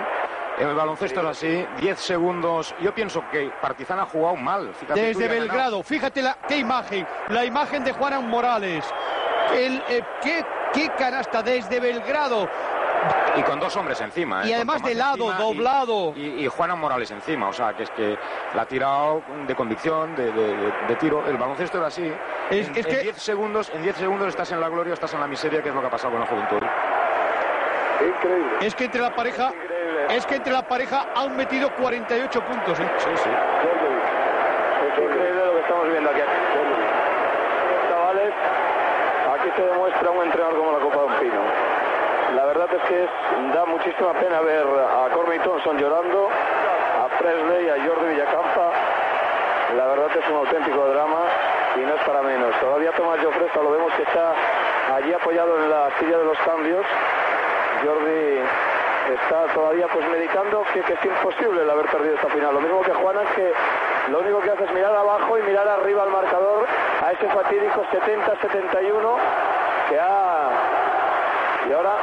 [0.60, 2.76] En el baloncesto es así, 10 segundos.
[2.80, 4.72] Yo pienso que Partizan ha jugado mal.
[4.76, 5.42] Fíjate Desde y ganado.
[5.48, 5.84] Belgrado.
[5.84, 7.08] Fíjate la, qué imagen.
[7.30, 8.86] La imagen de Juan Morales.
[9.52, 12.48] El, eh, qué, qué canasta desde Belgrado.
[13.36, 14.46] Y con dos hombres encima.
[14.46, 14.58] Y ¿eh?
[14.58, 16.14] Con además de lado, y- doblado.
[16.16, 17.48] Y, y Juana Morales encima.
[17.50, 18.16] O sea, que es que
[18.54, 21.26] la ha tirado de convicción, de, de- de- de tiro.
[21.28, 22.14] El baloncesto era así.
[22.52, 25.14] Es- en, es que- 10 segundos, en 10 segundos estás en la gloria o estás
[25.16, 26.62] en la miseria, que es lo que ha pasado con la juventud.
[28.08, 28.58] Increíble.
[28.62, 29.52] Es que entre la pareja,
[30.10, 32.84] es que entre la pareja han metido 48 puntos, ¿eh?
[32.98, 33.30] Sí, sí.
[33.30, 36.20] Es increíble lo que estamos viendo aquí.
[37.90, 38.34] Chavales,
[39.34, 41.42] aquí se demuestra un entrenador como la Copa de un Pino.
[42.36, 47.70] La verdad es que es- da muchísima pena ver a Courtney Thompson llorando, a Presley,
[47.70, 48.72] a Jordi Villacampa.
[49.78, 51.22] La verdad es un auténtico drama
[51.76, 52.54] y no es para menos.
[52.60, 54.34] Todavía Tomás Jofresta lo vemos que está
[54.96, 56.86] allí apoyado en la silla de los cambios.
[57.84, 58.40] Jordi
[59.14, 62.54] está todavía pues meditando que, es imposible el haber perdido esta final.
[62.54, 63.54] Lo mismo que Juana, que
[64.10, 66.66] lo único que hace es mirar abajo y mirar arriba al marcador
[67.04, 69.16] a ese fatídico 70-71
[69.90, 70.50] que ha...
[71.70, 71.94] Y ahora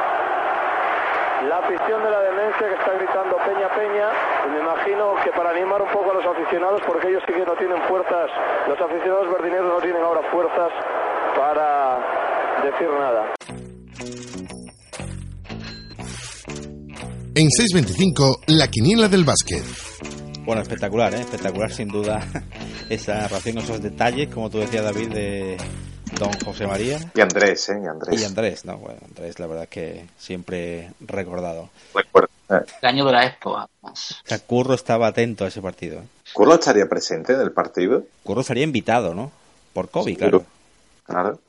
[1.47, 4.09] la afición de la demencia que está gritando Peña Peña
[4.45, 7.45] y me imagino que para animar un poco a los aficionados porque ellos sí que
[7.45, 8.29] no tienen fuerzas,
[8.67, 10.71] los aficionados verdineros no tienen ahora fuerzas
[11.35, 11.97] para
[12.63, 13.60] decir nada.
[17.41, 19.63] En 6.25, la quiniela del básquet.
[20.45, 21.21] Bueno, espectacular, ¿eh?
[21.21, 22.23] espectacular sin duda
[22.89, 25.57] esa narración, esos detalles, como tú decías David, de
[26.19, 26.99] don José María.
[27.15, 27.81] Y Andrés, ¿eh?
[27.83, 28.21] Y Andrés.
[28.21, 31.71] Y Andrés, no, bueno, Andrés la verdad es que siempre recordado.
[32.47, 34.21] El año de la Expo, además.
[34.23, 35.97] O sea, Curro estaba atento a ese partido.
[35.97, 36.07] ¿eh?
[36.33, 38.03] ¿Curro estaría presente en el partido?
[38.21, 39.31] Curro estaría invitado, ¿no?
[39.73, 40.45] Por COVID, claro.
[41.07, 41.39] Claro.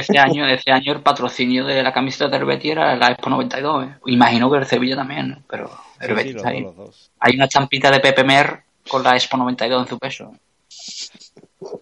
[0.00, 3.84] Ese año, ese año el patrocinio de la camiseta del Betis era la Expo 92.
[3.86, 3.94] ¿eh?
[4.06, 5.42] Imagino que el Sevilla también, ¿no?
[5.48, 5.70] pero
[6.00, 6.62] el Sí, Betis sí, los ahí.
[6.62, 7.10] dos, los dos.
[7.20, 10.32] Hay una estampita de Pepe Mer con la Expo 92 en su peso.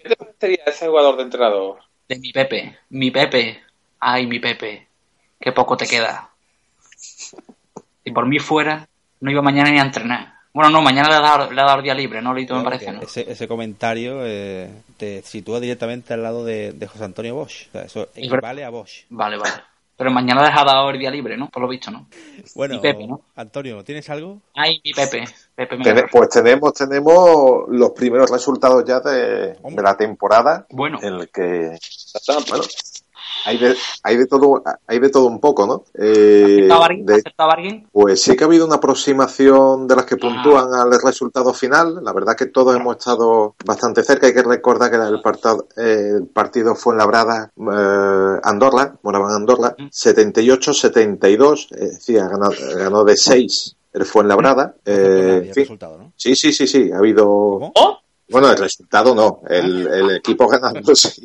[0.03, 1.79] ¿Qué te parecería ese jugador de entrenador?
[2.09, 3.63] De mi Pepe, mi Pepe,
[4.01, 4.87] ay mi Pepe,
[5.41, 6.31] qué poco te queda.
[6.97, 8.89] Si por mí fuera,
[9.21, 10.36] no iba mañana ni a entrenar.
[10.57, 12.55] Bueno, no, mañana le ha dado, le ha dado día libre, ¿no, Lito?
[12.55, 13.03] Me Claro, parece, ¿no?
[13.03, 17.69] ese, ese comentario eh, te sitúa directamente al lado de, de José Antonio Bosch.
[17.69, 19.05] O sea, eso Es equivale a Bosch.
[19.11, 19.53] Vale, vale.
[19.99, 21.51] Pero mañana les ha dado el día libre, ¿no?
[21.51, 22.07] Por lo visto, ¿no?
[22.55, 23.21] Bueno, Y Pepe, ¿no?
[23.35, 24.41] Antonio, ¿tienes algo?
[24.55, 30.67] Ay, mi Pepe, Pepe pues tenemos, tenemos los primeros resultados ya de, de la temporada.
[30.71, 30.99] Bueno.
[31.03, 31.79] En el que,
[32.49, 32.65] bueno,
[33.45, 35.85] hay de, hay de todo, hay de todo un poco, ¿no?
[35.95, 37.07] Eh, ¿Acertaba alguien?
[37.07, 37.89] de- ¿Acertaba alguien?
[37.93, 42.01] pues sí que ha habido una aproximación de las que puntúan al resultado final.
[42.03, 44.27] La verdad que todos hemos estado bastante cerca.
[44.27, 49.33] Hay que recordar que el, partado- eh, el partido fue en Labrada, eh, Andorra, moraban
[49.33, 54.75] Andorra, 78-72, es decir, ganó, ganó de 6 el Fuenlabrada.
[54.85, 55.65] Eh, en fin.
[55.65, 56.13] resultado, ¿no?
[56.17, 57.73] Sí, sí, sí, sí, ha habido...
[58.29, 61.25] Bueno, el resultado no, el, el equipo ganando sí.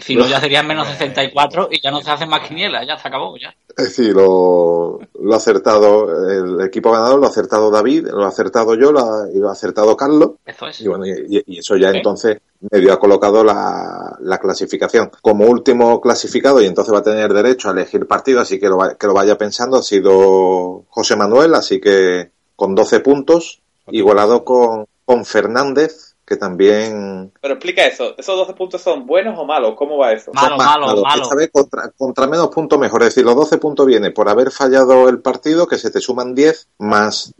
[0.00, 3.08] Si no, ya serían menos 64 y ya no se hacen más quinielas, ya se
[3.08, 3.54] acabó, ya.
[3.76, 8.28] Es decir, lo, lo ha acertado el equipo ganador, lo ha acertado David, lo ha
[8.28, 10.30] acertado yo lo ha, y lo ha acertado Carlos.
[10.46, 10.80] Eso es.
[10.80, 12.38] Y bueno, y, y eso ya entonces
[12.70, 15.10] medio ha colocado la, la clasificación.
[15.20, 18.78] Como último clasificado, y entonces va a tener derecho a elegir partido, así que lo,
[18.78, 24.44] va- que lo vaya pensando, ha sido José Manuel, así que con 12 puntos, igualado
[24.44, 28.14] con, con Fernández, que también Pero explica eso.
[28.18, 29.74] ¿Esos 12 puntos son buenos o malos?
[29.76, 30.32] ¿Cómo va eso?
[30.32, 31.02] Malo, más malo, malos.
[31.04, 31.22] malo.
[31.22, 33.02] Esta vez contra, contra menos puntos mejor.
[33.02, 36.34] Es decir, los 12 puntos vienen por haber fallado el partido, que se te suman
[36.34, 37.32] 10, más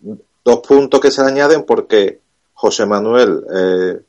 [0.44, 2.20] dos puntos que se le añaden porque
[2.54, 4.00] José Manuel eh,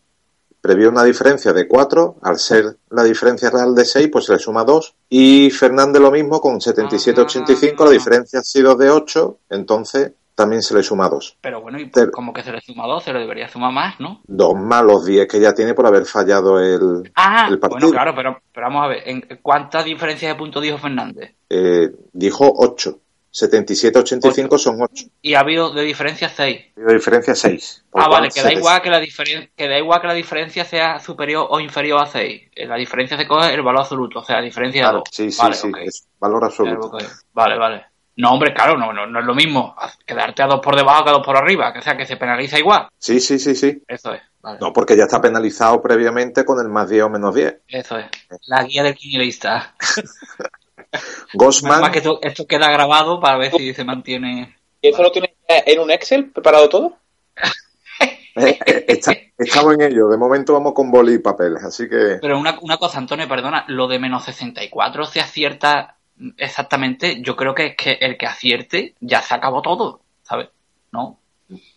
[0.62, 4.40] previó una diferencia de 4, al ser la diferencia real de 6, pues se le
[4.40, 4.94] suma 2.
[5.10, 10.76] Y Fernández lo mismo, con 77-85, la diferencia ha sido de 8, entonces también se
[10.76, 11.40] le suma 2.
[11.42, 14.22] Pero bueno, y pues, como que se le suma 12, le debería sumar más, ¿no?
[14.28, 17.80] Dos más los 10 que ya tiene por haber fallado el, Ah, el partido.
[17.88, 21.34] bueno, claro, pero, pero vamos a ver, ¿en ¿cuántas diferencias de puntos dijo Fernández?
[21.50, 23.00] Eh, dijo 8.
[23.34, 25.06] 77-85 son 8.
[25.24, 26.66] Y ha habido de diferencia 6.
[26.76, 27.86] La diferencia es 6.
[27.94, 31.00] Ah, vale, que da igual que la diferencia que da igual que la diferencia sea
[31.00, 32.52] superior o inferior a 6.
[32.68, 35.04] La diferencia se coge el valor absoluto, o sea, la diferencia de 2.
[35.12, 35.78] Sí, sí, vale, sí, ok.
[35.84, 36.92] es valor absoluto.
[37.34, 37.86] Vale, vale.
[38.18, 41.10] No, hombre, claro, no, no, no es lo mismo quedarte a dos por debajo que
[41.12, 42.88] a dos por arriba, que o sea, que se penaliza igual.
[42.98, 43.84] Sí, sí, sí, sí.
[43.88, 44.58] Eso es, vale.
[44.60, 47.58] No, porque ya está penalizado previamente con el más 10 o menos 10.
[47.68, 48.08] Eso es.
[48.48, 49.76] La guía del quinielista.
[51.34, 54.58] Gosman, que esto, esto queda grabado para ver si se mantiene.
[54.82, 56.98] ¿Y eso lo tienes en un Excel preparado todo?
[58.36, 60.08] eh, eh, está- estamos en ello.
[60.08, 61.58] De momento vamos con boli y papel.
[61.58, 65.97] Así que Pero una, una cosa, Antonio, perdona, lo de menos 64 se acierta
[66.38, 67.22] exactamente.
[67.22, 70.50] Yo creo que es que el que acierte ya se acabó todo, ¿sabes?
[70.92, 71.20] ¿No?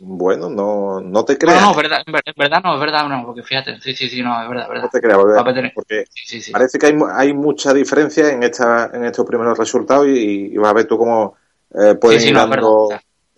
[0.00, 1.62] bueno, no, no te No, creas.
[1.62, 4.08] no, es verdad, es verdad, es verdad, no, es verdad, no, porque fíjate, sí, sí,
[4.08, 4.82] sí, no, es verdad, es verdad.
[4.84, 8.90] No te creas, porque, porque Sí, sí, parece que hay, hay mucha diferencia en esta
[8.92, 11.36] en estos primeros resultados y, y vas a ver tú cómo
[11.74, 12.88] eh, pueden ir no, dando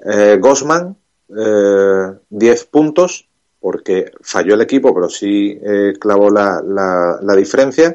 [0.07, 0.97] eh, Gosman
[1.37, 3.29] eh, 10 puntos
[3.61, 7.95] porque falló el equipo pero sí eh, clavó la, la, la diferencia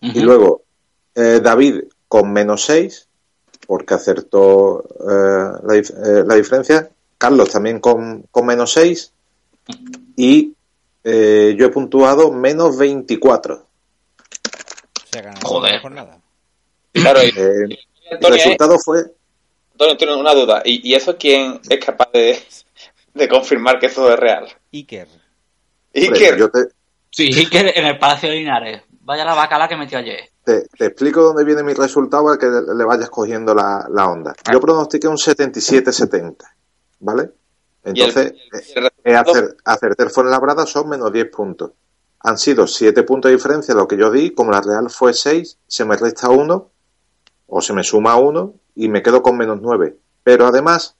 [0.00, 0.62] y luego
[1.14, 3.08] eh, David con menos 6
[3.66, 9.14] porque acertó eh, la, eh, la diferencia Carlos también con, con menos 6
[10.14, 10.52] y
[11.04, 13.66] eh, yo he puntuado menos 24 O
[15.10, 15.72] sea, ganado Joder.
[15.72, 16.18] la jornada.
[16.92, 17.78] Claro, y, Eh,
[18.10, 18.98] el resultado fue
[19.72, 20.60] Antonio, Antonio, una duda.
[20.66, 22.38] ¿Y, y eso quién es capaz de,
[23.14, 24.48] de confirmar que eso es real?
[24.70, 25.08] Iker.
[25.94, 26.36] Iker.
[26.36, 26.58] yo te,
[27.08, 28.82] Sí, que en el Palacio de Linares.
[29.00, 30.31] Vaya la bacala que metió ayer.
[30.44, 34.08] Te- te explico dónde viene mi resultado para que le, le vayas cogiendo la, la
[34.08, 34.34] onda.
[34.52, 36.36] Yo pronostiqué un 77-70,
[37.00, 37.30] ¿vale?
[37.84, 41.72] Entonces, el- eh, acer, acerté el Fuenlabrada son menos 10 puntos.
[42.20, 45.58] Han sido 7 puntos de diferencia lo que yo di, como la Real fue 6,
[45.66, 46.70] se me resta 1
[47.48, 49.96] o se me suma 1 y me quedo con menos 9.
[50.22, 50.94] Pero además,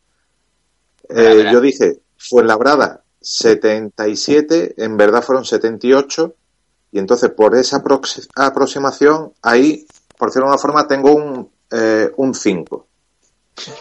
[1.09, 6.35] eh, yo dije, Fuenlabrada 77, en verdad fueron 78,
[6.93, 9.87] y entonces por esa aprox- aproximación, ahí,
[10.17, 12.87] por decirlo de una forma, tengo un, eh, un 5.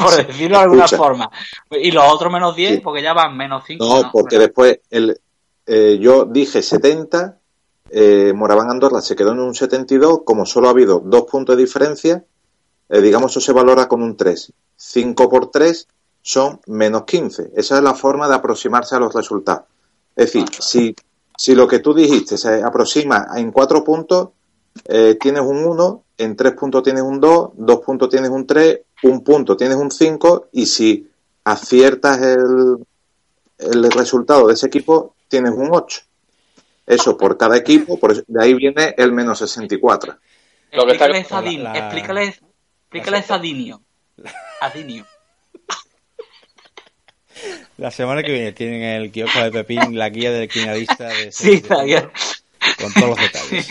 [0.00, 1.30] Por decirlo de alguna forma.
[1.70, 2.80] Y los otros menos 10, Sí.
[2.80, 3.84] porque ya van menos 5.
[3.84, 5.20] No, porque después el,
[5.66, 7.38] eh, yo dije 70,
[7.90, 11.62] eh, Moraván Andorra se quedó en un 72, como solo ha habido dos puntos de
[11.64, 12.24] diferencia,
[12.88, 14.52] eh, digamos eso se valora con un 3.
[14.76, 15.88] 5 por 3
[16.22, 17.50] son menos 15.
[17.56, 19.64] Esa es la forma de aproximarse a los resultados.
[20.14, 20.94] Es decir, si,
[21.40, 24.28] si lo que tú dijiste se aproxima en 4 puntos,
[24.84, 28.80] eh, tienes un 1, en 3 puntos tienes un 2, 2 puntos tienes un 3,
[29.04, 31.08] un punto tienes un 5 y si
[31.44, 32.76] aciertas el,
[33.56, 36.02] el resultado de ese equipo, tienes un 8.
[36.86, 40.16] Eso por cada equipo, por eso- de ahí viene el menos 64.
[40.72, 43.80] Lo que está- Explícale eso a Din- la- la- explícale, explícale a Dinio.
[44.60, 45.06] A Dinio.
[47.80, 51.32] La semana que viene tienen en el kiosco de Pepín la guía del quinalista de
[51.32, 52.10] Sí, la guía.
[52.78, 53.66] con todos los detalles.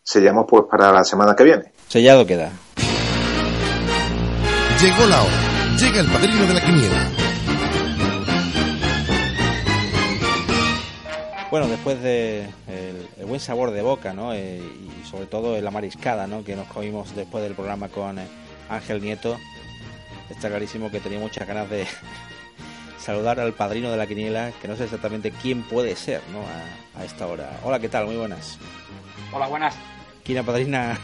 [0.04, 1.72] sellamos pues para la semana que viene.
[1.88, 2.52] Sellado queda.
[4.82, 5.76] Llegó la hora.
[5.80, 7.10] Llega el padrino de la quiniela.
[11.50, 14.34] Bueno, después de el, el buen sabor de boca, ¿no?
[14.34, 16.44] Eh, y sobre todo la mariscada, ¿no?
[16.44, 18.28] Que nos comimos después del programa con eh,
[18.70, 19.38] Ángel Nieto.
[20.30, 21.88] Está clarísimo que tenía muchas ganas de
[23.00, 26.42] saludar al padrino de la quiniela, que no sé exactamente quién puede ser, ¿no?
[26.42, 27.50] A, a esta hora.
[27.64, 28.06] Hola, ¿qué tal?
[28.06, 28.60] Muy buenas.
[29.32, 29.76] Hola, buenas.
[30.24, 31.00] ¿Quién apadrina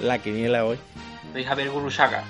[0.00, 0.78] la quiniela hoy?
[1.32, 2.22] Soy Javier Gurusaga.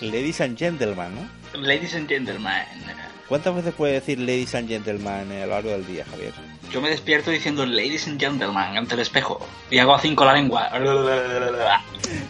[0.00, 1.60] Ladies and gentlemen, ¿no?
[1.60, 2.64] Ladies and gentlemen.
[3.28, 6.34] ¿Cuántas veces puede decir ladies and gentlemen a lo largo del día, Javier?
[6.70, 9.46] Yo me despierto diciendo ladies and gentlemen ante el espejo.
[9.70, 10.68] Y hago así con la lengua.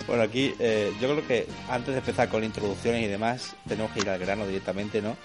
[0.07, 4.01] Bueno, aquí eh, yo creo que antes de empezar con introducciones y demás, tenemos que
[4.01, 5.17] ir al grano directamente, ¿no?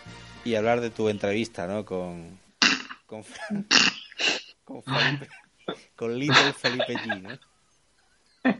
[0.43, 1.85] Y hablar de tu entrevista, ¿no?
[1.85, 2.39] Con.
[3.05, 3.23] Con,
[4.63, 5.27] con Felipe.
[5.95, 7.29] Con Little Felipe G, ¿no?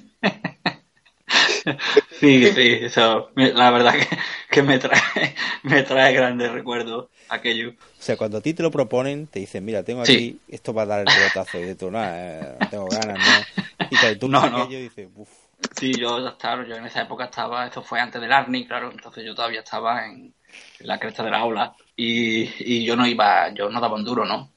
[2.20, 3.30] Sí, sí, eso.
[3.36, 4.08] La verdad que,
[4.49, 5.01] que me trae
[5.64, 7.72] me trae grandes recuerdos aquello.
[7.72, 10.39] O sea, cuando a ti te lo proponen, te dicen, mira, tengo aquí, Sí.
[10.47, 11.60] esto va a dar el pelotazo.
[11.60, 13.86] Y tú, no, eh, no tengo ganas, ¿no?
[13.91, 14.64] Y claro, tú No, no.
[14.64, 15.30] aquello y dices, uff.
[15.76, 19.24] Sí, yo, claro, yo en esa época estaba, eso fue antes del Arni, claro, entonces
[19.26, 20.34] yo todavía estaba en,
[20.80, 24.05] en la cresta de la aula y, y yo no iba, yo no daba un
[24.05, 24.51] duro, ¿no?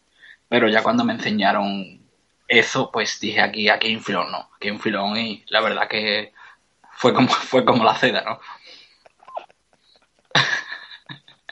[0.48, 1.99] Pero ya cuando me enseñaron
[2.50, 4.50] eso, pues dije aquí, aquí hay un filón, ¿no?
[4.56, 6.32] Aquí hay un filón y la verdad que
[6.96, 8.40] fue como, fue como la seda, ¿no?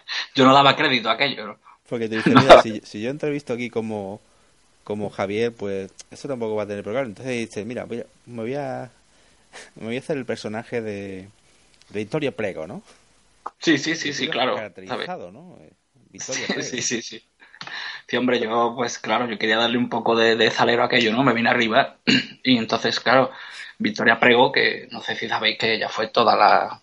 [0.34, 1.58] yo no daba crédito a aquello, ¿no?
[1.88, 4.20] Porque te dicen, mira, si, si yo entrevisto aquí como,
[4.84, 7.06] como Javier, pues eso tampoco va a tener problema.
[7.08, 8.90] Entonces dices, mira, voy a- me voy a
[9.76, 11.28] me voy a hacer el personaje de,
[11.90, 12.82] de Victoria Prego, ¿no?
[13.60, 14.56] Sí, sí, sí, sí, claro.
[14.56, 15.58] Caracterizado, ¿no?
[16.10, 16.70] Victoria Sí, Prego.
[16.70, 17.27] sí, sí, sí.
[18.08, 21.12] Sí, hombre, yo, pues claro, yo quería darle un poco de, de salero a aquello,
[21.12, 21.22] ¿no?
[21.22, 21.98] Me vine arriba
[22.42, 23.30] y entonces, claro,
[23.78, 26.82] Victoria Prego, que no sé si sabéis que ella fue toda la...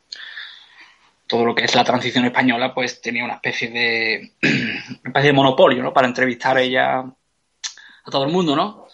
[1.27, 4.33] Todo lo que es la transición española, pues tenía una especie de...
[4.43, 5.91] una especie de monopolio, ¿no?
[5.93, 8.87] Para entrevistar ella a todo el mundo, ¿no?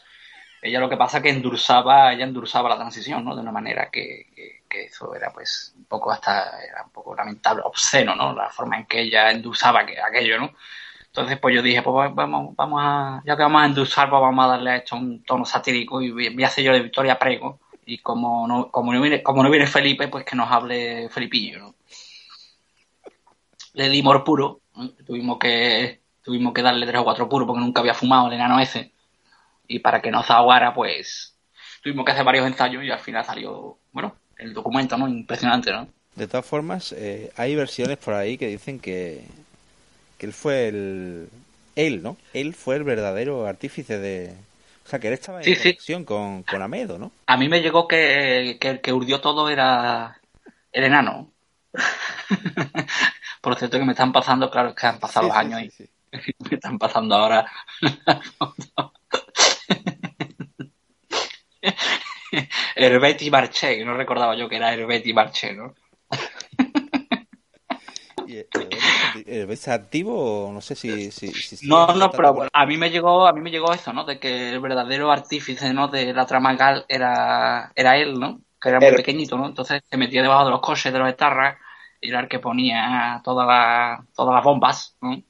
[0.61, 3.35] Ella lo que pasa es que endursaba, ella endursaba la transición, ¿no?
[3.35, 7.13] De una manera que, que, que eso era, pues, un poco hasta, era un poco
[7.13, 8.33] lamentable, obsceno, ¿no?
[8.33, 10.53] La forma en que ella endursaba que, aquello, ¿no?
[11.13, 14.45] Entonces, pues yo dije, pues vamos, vamos a, ya que vamos a endulzar, pues vamos
[14.45, 17.59] a darle a esto un tono satírico y voy a hacer yo de Victoria Prego.
[17.85, 21.59] Y como no, como no viene, como no viene Felipe, pues que nos hable Felipillo,
[21.59, 21.75] ¿no?
[23.73, 24.61] Le di mor puro,
[25.05, 28.61] tuvimos que, tuvimos que darle tres o cuatro puros porque nunca había fumado el enano
[28.61, 28.93] ese.
[29.67, 31.35] Y para que no se ahogara, pues
[31.83, 35.09] tuvimos que hacer varios ensayos y al final salió, bueno, el documento, ¿no?
[35.09, 35.89] Impresionante, ¿no?
[36.15, 39.25] De todas formas, eh, hay versiones por ahí que dicen que,
[40.21, 41.29] que él fue el...
[41.75, 42.15] Él, ¿no?
[42.35, 44.35] Él fue el verdadero artífice de...
[44.85, 45.61] O sea, que él estaba en Sí, sí.
[45.63, 47.11] conexión con, con Amedo, ¿no?
[47.25, 50.19] A mí me llegó que, que el que urdió todo era
[50.71, 51.31] el enano.
[53.41, 55.89] Por cierto que me están pasando, claro, es que han pasado Sí, años y
[56.49, 57.51] me están pasando ahora.
[62.75, 65.73] Herbeti Marché, que no recordaba yo que era Herbeti Marché, ¿no?
[68.31, 68.47] Y, eh,
[69.25, 71.11] eh, ¿Es activo o no sé si...
[71.11, 73.93] si, si sigue No, no, pero a mí me llegó, a mí me llegó eso,
[73.93, 74.03] ¿no?
[74.03, 75.87] De que el verdadero artífice, ¿no?
[75.87, 78.41] De la trama gal era, era él, ¿no?
[78.59, 79.45] Que era muy El- pequeñito, ¿no?
[79.47, 81.57] Entonces se metía debajo de los coches de los etarras
[82.01, 85.21] y era el que ponía todas las, todas las bombas, ¿no?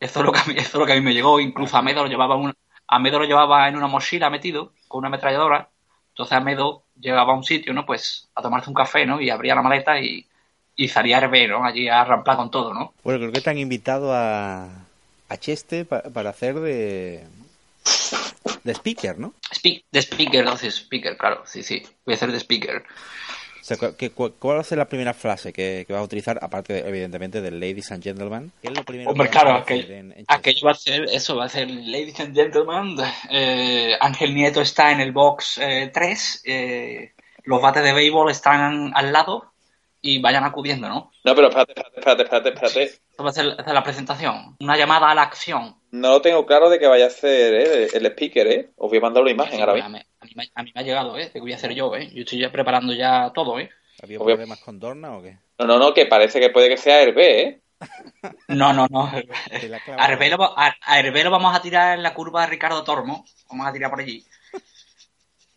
[0.00, 1.40] Eso es lo que a mí, eso es lo que a mí me llegó.
[1.40, 2.52] Incluso Amedo lo llevaba un,
[2.88, 5.70] Amedo lo llevaba en una mochila metido con una ametralladora.
[6.08, 7.86] Entonces Amedo llegaba a un sitio, ¿no?
[7.86, 9.20] Pues a tomarse un café, ¿no?
[9.20, 10.26] Y abría la maleta y,
[10.76, 11.64] y salía herber, ¿no?
[11.64, 12.92] Allí a ramplar con todo, ¿no?
[13.04, 14.64] Bueno, creo que te han invitado a,
[15.28, 17.24] a Cheste pa- para hacer de...
[18.64, 19.34] de speaker, ¿no?
[19.54, 21.82] Speak, de speaker, entonces speaker, claro, sí, sí.
[22.06, 22.82] Voy a hacer de speaker.
[23.60, 26.00] O sea, cu- que- cu- ¿cuál va a ser la primera frase que, que vas
[26.00, 28.50] a utilizar, aparte, evidentemente, del Ladies and Gentlemen?
[28.60, 31.36] ¿Qué es lo primero Hombre, que claro, aquello, en- en aquello va a ser, eso
[31.36, 32.96] va a ser, ladies and gentlemen,
[33.30, 37.12] eh, Ángel Nieto está en el box eh, 3, eh,
[37.44, 39.51] los bates de béisbol están al lado
[40.02, 41.12] y vayan acudiendo, ¿no?
[41.24, 42.82] No, pero espérate, espérate, espérate, espérate, espérate.
[42.82, 45.76] Esto va a ser, la presentación, una llamada a la acción.
[45.92, 47.88] No lo tengo claro de que vaya a ser ¿eh?
[47.94, 48.70] el speaker, ¿eh?
[48.76, 49.88] Os voy a mandar una imagen ahora a, mismo.
[50.20, 51.26] a mí me- a mí me ha llegado, ¿eh?
[51.26, 52.10] De que voy a hacer yo, ¿eh?
[52.12, 53.70] Yo estoy ya preparando ya todo, ¿eh?
[54.02, 54.34] ¿Había Obvio.
[54.34, 55.38] problemas con Dorna o qué?
[55.58, 57.60] No, no, no, que parece que puede que sea Hervé, ¿eh?
[58.48, 59.04] No, no, no.
[59.06, 63.24] A Hervé lo, a Hervé lo vamos a tirar en la curva de Ricardo Tormo.
[63.50, 64.24] Vamos a tirar por allí.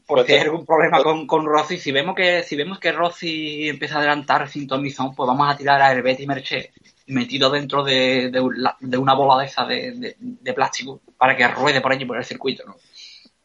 [0.07, 1.77] Por Pues si hay algún problema con, con Rossi.
[1.79, 5.57] Si vemos que si vemos que Rossi empieza a adelantar sin Tomizón, pues vamos a
[5.57, 6.71] tirar a Hervé y Merché
[7.07, 11.81] metido dentro de, de una bola de esa de, de- de plástico para que ruede
[11.81, 12.75] por allí por el circuito, ¿no?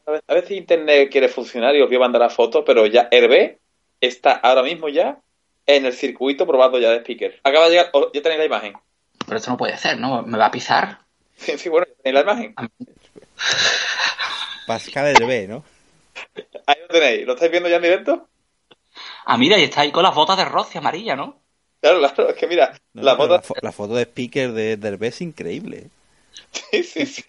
[0.05, 2.63] A ver, a ver si Internet quiere funcionar y os voy a mandar la foto,
[2.65, 3.59] pero ya Hervé
[3.99, 5.19] está ahora mismo ya
[5.65, 7.39] en el circuito probando ya de speaker.
[7.43, 8.73] Acaba de llegar, oh, ya tenéis la imagen.
[9.25, 10.21] Pero esto no puede ser, ¿no?
[10.23, 10.99] Me va a pisar.
[11.37, 12.55] Sí, sí, bueno, ya tenéis la imagen.
[14.67, 15.63] Pascal Hervé, ¿no?
[16.67, 17.25] Ahí lo tenéis.
[17.27, 18.27] ¿Lo estáis viendo ya en directo?
[19.25, 21.41] Ah, mira, y está ahí con las botas de Rossi amarilla, ¿no?
[21.81, 24.87] Claro, claro, es que mira, No, la la, fo- la foto de speaker de, de
[24.87, 25.77] Hervé es increíble.
[25.77, 25.89] ¿eh?
[26.51, 27.23] Sí, sí, sí.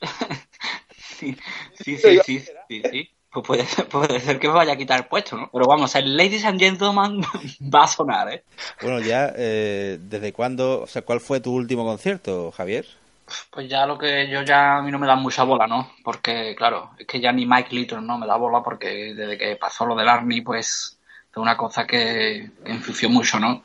[0.96, 1.36] Sí,
[1.74, 3.10] sí, sí, sí, sí, sí.
[3.30, 5.50] Pues puede, ser- puede ser que me vaya a quitar el puesto, ¿no?
[5.52, 7.20] Pero vamos, el Ladies and Gentlemen
[7.74, 8.44] va a sonar, ¿eh?
[8.80, 12.86] Bueno, ya, eh, ¿desde cuándo, o sea, cuál fue tu último concierto, Javier?
[13.50, 15.92] Pues ya lo que yo ya a mí no me da mucha bola, ¿no?
[16.04, 19.56] Porque, claro, es que ya ni Mike Little no me da bola porque desde que
[19.56, 20.98] pasó lo del Army, pues
[21.30, 23.64] fue una cosa que, que mucho, ¿no?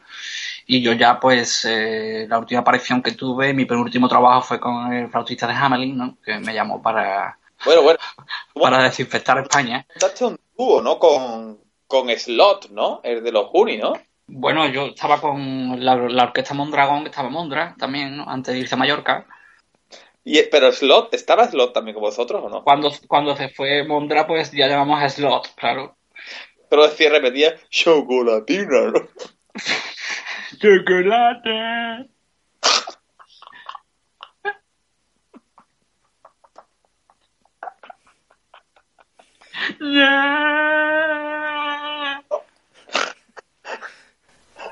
[0.68, 4.92] Y yo ya, pues, eh, la última aparición que tuve, mi penúltimo trabajo fue con
[4.94, 6.18] el flautista de Hamelin, ¿no?
[6.24, 8.00] Que me llamó para, Bueno, bueno.
[8.54, 9.86] para desinfectar España.
[9.90, 10.98] Montaste un dúo, ¿no?
[10.98, 13.00] Con, con Slot, ¿no?
[13.04, 13.94] El de los Juni, ¿no?
[14.28, 18.28] Bueno, yo estaba con la, la orquesta Mondragón, que estaba Mondra también, ¿no?
[18.28, 19.28] Antes de irse a Mallorca.
[20.28, 22.64] Y, pero Slot, ¿estaba Slot también con vosotros o no?
[22.64, 25.96] Cuando, cuando se fue Mondra, pues ya llamamos a Slot, claro.
[26.68, 29.08] Pero decía, repetía, chocolatina, ¿no?
[30.60, 32.10] ¡Chocolate!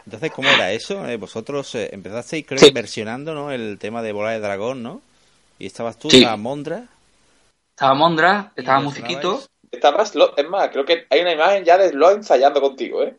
[0.05, 1.07] Entonces, ¿cómo era eso?
[1.07, 2.71] Eh, vosotros eh, empezasteis, creo Sí.
[2.71, 3.51] versionando, ¿no?
[3.51, 5.01] El tema de Bola de Dragón, ¿no?
[5.63, 6.17] Y estabas tú, Sí.
[6.17, 6.89] estaba Mondra.
[7.69, 9.37] Estaba Mondra, estaba Musiquito.
[9.39, 13.01] sonabais- Estaba Slot, es más, creo que hay una imagen ya de Slot ensayando contigo,
[13.01, 13.17] ¿eh?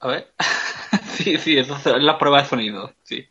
[0.00, 0.32] A ver.
[1.12, 2.90] sí, sí, eso es la prueba de sonido.
[3.02, 3.28] Sí.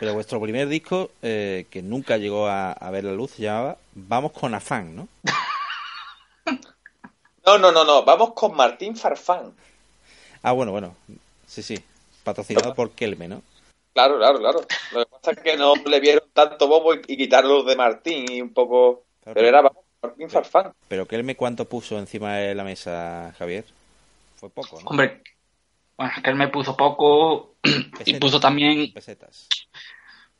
[0.00, 3.76] Pero vuestro primer disco, eh, que nunca llegó a, a ver la luz, se llamaba
[3.94, 5.08] Vamos con afán, ¿no?
[7.44, 9.52] No, no, no, no, vamos con Martín Farfán.
[10.42, 10.94] Ah, bueno, bueno.
[11.46, 11.76] Sí, sí.
[12.24, 13.42] Patrocinado por Kelme, ¿no?
[13.92, 14.60] Claro, claro, claro.
[14.92, 17.76] Lo que pasa es que no le vieron tanto bobo y, y quitaron los de
[17.76, 19.04] Martín y un poco...
[19.22, 19.34] Claro.
[19.34, 20.72] Pero era vamos, Martín Farfán.
[20.88, 23.64] Pero Kelme, ¿cuánto puso encima de la mesa, Javier?
[24.36, 24.88] Fue poco, ¿no?
[24.88, 25.22] Hombre,
[25.96, 27.54] bueno, que él me puso poco
[28.06, 29.48] y puso también, Pesetas.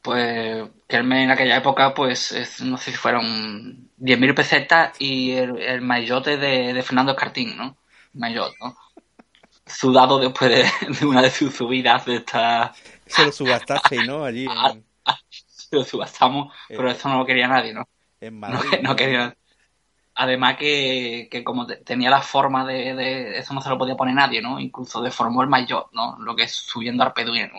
[0.01, 5.01] Pues que el mes en aquella época, pues es- no sé si fueron 10.000 pesetas
[5.01, 7.77] y el, el maillote de, de Fernando Escartín, ¿no?
[8.15, 8.77] Maillot, ¿no?
[9.65, 10.65] Sudado después de,
[11.01, 12.75] de una de sus subidas de esta...
[13.15, 14.25] Se lo subastaste, ¿no?
[14.25, 14.85] Allí en,
[15.71, 17.89] Lo subastamos, pero eso no lo quería nadie, ¿no?
[18.21, 18.81] en No, Madrid.
[18.83, 19.37] no quería.
[20.15, 23.97] Además que, que como te- tenía la forma de, de- Eso no se lo podía
[23.97, 24.61] poner nadie, ¿no?
[24.61, 26.19] Incluso deformó el maillot, ¿no?
[26.21, 27.51] Lo que es subiendo al peduino.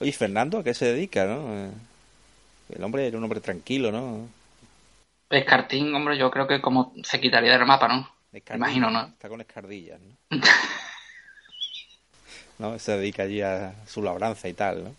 [0.00, 1.42] Oye, Fernando, ¿a qué se dedica, no?
[1.54, 1.70] Eh,
[2.76, 4.28] El hombre era un hombre tranquilo, ¿no?
[5.30, 8.08] Escartín, hombre, yo creo que como se quitaría del mapa, ¿no?
[8.52, 9.02] Imagino, ¿no?
[9.06, 10.16] Está con escardillas, ¿no?
[12.58, 12.78] ¿No?
[12.78, 14.94] Se dedica allí a su labranza y tal, ¿no?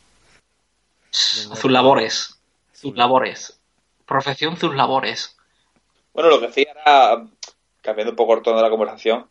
[1.10, 2.40] Sus labores.
[2.74, 3.60] Sus labores.
[4.06, 5.36] Profesión, sus labores.
[6.14, 7.26] Bueno, lo que hacía era,
[7.82, 9.28] cambiando un poco el tono de la conversación,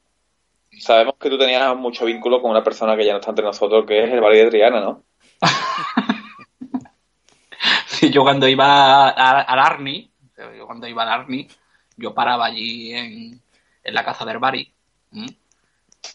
[0.79, 3.87] sabemos que tú tenías mucho vínculo con una persona que ya no está entre nosotros,
[3.87, 5.03] que es el Valle de Triana, ¿no?
[7.87, 10.11] Sí, yo cuando iba a- al Arni,
[10.57, 11.49] yo cuando iba al Arni,
[11.97, 13.41] yo paraba allí en,
[13.83, 14.70] en la casa del Bari.
[15.12, 15.27] ¿m?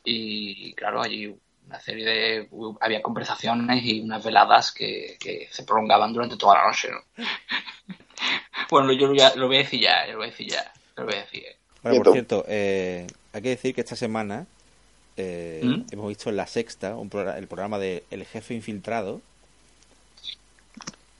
[0.04, 1.36] Y claro, allí
[1.72, 2.50] una serie de.
[2.80, 6.90] Había conversaciones y unas veladas que, que se prolongaban durante toda la noche.
[6.92, 7.26] ¿no?
[8.70, 10.48] bueno, yo lo voy, a, lo voy a decir ya, yo lo voy a decir
[10.50, 10.72] ya.
[10.96, 11.44] Lo voy a decir.
[11.82, 14.46] Bueno, por cierto, eh, hay que decir que esta semana
[15.18, 15.86] eh, ¿Mm?
[15.92, 19.22] hemos visto en la sexta un programa, el programa de El Jefe Infiltrado,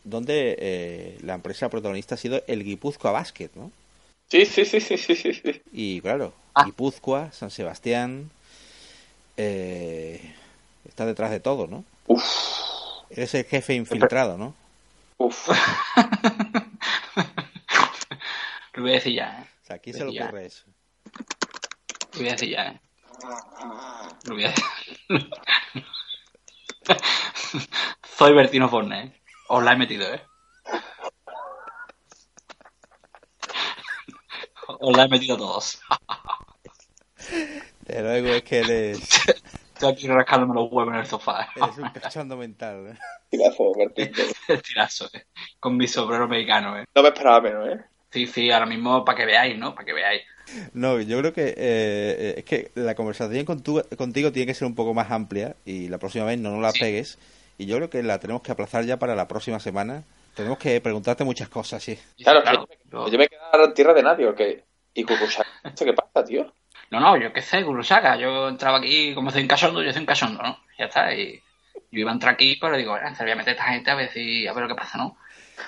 [0.04, 3.72] donde eh, la empresa protagonista ha sido el Guipúzcoa Basket, ¿no?
[4.28, 5.34] Sí, sí, sí, sí, sí, sí.
[5.34, 5.62] sí.
[5.72, 6.66] Y claro, Ah.
[6.66, 8.30] Guipúzcoa, San Sebastián,
[9.38, 10.36] eh,
[11.02, 11.84] está detrás de todo, ¿no?
[13.10, 14.54] Eres el jefe infiltrado, ¿no?
[15.18, 15.50] Uf.
[18.74, 19.40] Lo voy a decir ya.
[19.40, 19.46] ¿eh?
[19.64, 20.26] O sea, ¿a quién se le Ya.
[20.26, 20.66] ocurre eso?
[22.14, 22.68] Lo voy a decir ya.
[22.68, 22.80] ¿eh?
[24.26, 24.54] Lo voy a
[28.18, 29.22] Soy Bertino Forne, ¿eh?
[29.50, 30.22] Os la he metido, ¿eh?
[34.68, 35.82] Os la he metido a todos.
[37.82, 39.00] Desde luego es que eres,
[39.82, 41.50] Estoy aquí rascándome los huevos en el sofá.
[41.56, 43.00] eres un cachondo mental, ¿eh?
[43.32, 44.12] Tirazo, Bertín.
[44.64, 45.26] Tirazo, ¿eh?
[45.60, 46.86] Con mi sombrero mexicano, ¿eh?
[46.94, 47.84] No me esperaba menos, ¿eh?
[48.12, 49.74] Sí, sí, ahora mismo para que veáis, ¿no?
[49.74, 50.22] Para que veáis.
[50.74, 54.68] No, yo creo que eh, es que la conversación con tu- contigo tiene que ser
[54.68, 57.18] un poco más amplia y la próxima vez no nos la pegues.
[57.58, 60.04] Y yo creo que la tenemos que aplazar ya para la próxima semana.
[60.36, 61.98] Tenemos que preguntarte muchas cosas, sí.
[62.18, 62.68] Claro, claro.
[62.92, 64.64] yo, yo me quedaba en tierra de nadie.
[64.94, 65.48] ¿Y Cucuchaca?
[65.64, 66.54] ¿Esto qué pasa, tío?
[66.92, 68.18] No, no, yo qué sé, Kurosaga.
[68.18, 70.58] Yo entraba aquí, como soy un cachondo, yo soy un cachondo, ¿no?
[70.78, 71.14] Ya está.
[71.14, 71.42] Y
[71.74, 73.92] yo iba a entrar aquí, pero digo, bueno, se voy a meter a esta gente
[73.92, 75.18] a ver si, a ver lo que pasa, ¿no?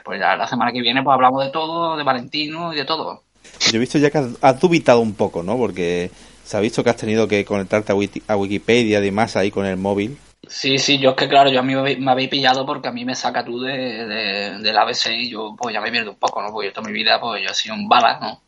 [0.04, 3.24] Pues ya la semana que viene, pues hablamos de todo, de Valentino y de todo.
[3.72, 5.58] Yo he visto ya que has, has dubitado un poco, ¿no?
[5.58, 6.12] Porque
[6.44, 9.50] se ha visto que has tenido que conectarte a, Wiki- a Wikipedia y demás ahí
[9.52, 10.18] con el móvil.
[10.46, 12.90] Sí, sí, yo es que claro, yo a mí me, habéis- me habéis pillado porque
[12.90, 16.12] a mí me saca tú de, de- del ABC y yo pues ya me pierdo
[16.12, 16.52] un poco, ¿no?
[16.52, 18.42] Porque yo toda mi vida pues yo he sido un bala, ¿no?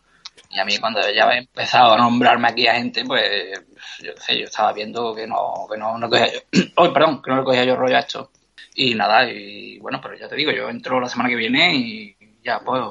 [0.52, 3.24] Y a mí cuando ya he empezado a nombrarme aquí a gente, pues
[4.04, 6.40] yo sé, yo estaba viendo que no, que no, no cogía yo,
[6.78, 8.32] Ay, perdón, que no le cogía yo rollo a esto.
[8.76, 12.16] Y nada, y bueno, pero ya te digo, yo entro la semana que viene y
[12.44, 12.82] ya pues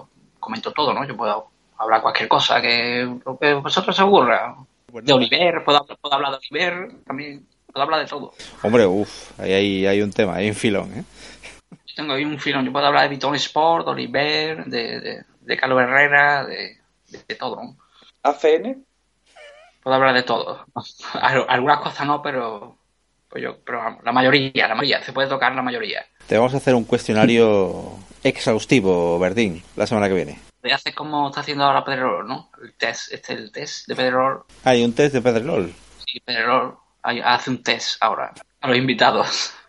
[0.40, 1.07] comento todo, ¿no?
[1.07, 4.55] Yo puedo hablar cualquier cosa que lo que vosotros os ocurra.
[4.92, 8.32] De Oliver, puedo, hablar- puedo hablar de Oliver también, puedo hablar de todo.
[8.62, 11.05] Hombre, uff, ahí hay, hay un tema, hay un filón, ¿eh?
[11.86, 15.22] Yo tengo ahí un filón, yo puedo hablar de Vitón Sport, de Oliver, de, de,
[15.40, 16.78] de Carlos Herrera, de,
[17.09, 17.57] de, de todo.
[17.62, 17.76] ¿no?
[18.22, 18.84] ¿ACN?
[19.82, 20.64] Puedo hablar de todo.
[21.14, 22.78] Al- Algunas cosas no, pero
[23.28, 26.05] pues yo, pero vamos, la mayoría, la mayoría, se puede tocar la mayoría.
[26.26, 30.40] Te vamos a hacer un cuestionario exhaustivo, Verdín, la semana que viene.
[30.62, 32.50] Voy a hacer como está haciendo ahora Pedrerol, ¿no?
[32.62, 34.44] El test, este el test de Pedrerol.
[34.62, 35.74] Hay un test de Pedrerol.
[36.07, 39.52] Sí, Pedrerol hace un test ahora a los invitados.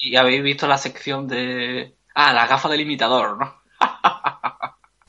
[0.00, 1.94] Y, y habéis visto la sección de...
[2.14, 3.54] Ah, la gafa del imitador, ¿no?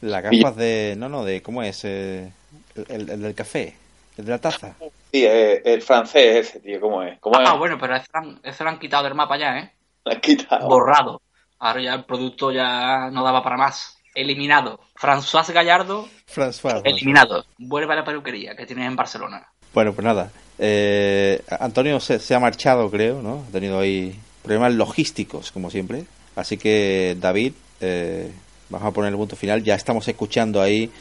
[0.02, 0.95] Las gafas de...
[0.97, 1.41] No, no, de...
[1.41, 1.84] ¿Cómo es?
[1.86, 2.32] Eh,
[2.76, 3.76] el, el- el del café.
[4.18, 4.76] El de la taza.
[5.12, 7.18] Sí, eh, el francés ese, tío, ¿cómo es?
[7.20, 7.60] ¿Cómo Ah, es?
[7.60, 9.72] bueno, pero han, eso lo han quitado del mapa ya, ¿eh?
[10.06, 10.68] Lo han quitado.
[10.68, 11.22] Borrado.
[11.60, 13.97] Ahora ya el producto ya no daba para más.
[14.16, 14.80] Eliminado.
[15.00, 16.82] François Gallardo, François.
[16.84, 17.45] eliminado.
[17.58, 19.47] Vuelve a la peluquería que tienes en Barcelona.
[19.74, 20.32] Bueno, pues nada.
[20.58, 23.45] Eh, Antonio se, se ha marchado, creo, ¿no?
[23.47, 26.06] Ha tenido ahí problemas logísticos, como siempre.
[26.36, 28.32] Así que, David, eh,
[28.70, 30.91] vamos a poner el punto final, ya estamos escuchando ahí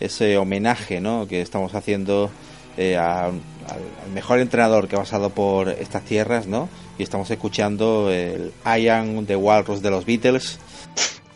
[0.00, 1.26] ese homenaje ¿no?
[1.26, 2.30] que estamos haciendo
[2.76, 3.40] eh, al
[4.14, 6.68] mejor entrenador que ha pasado por estas tierras, ¿no?
[6.96, 10.58] Y estamos escuchando el I Am the Walrus de los Beatles.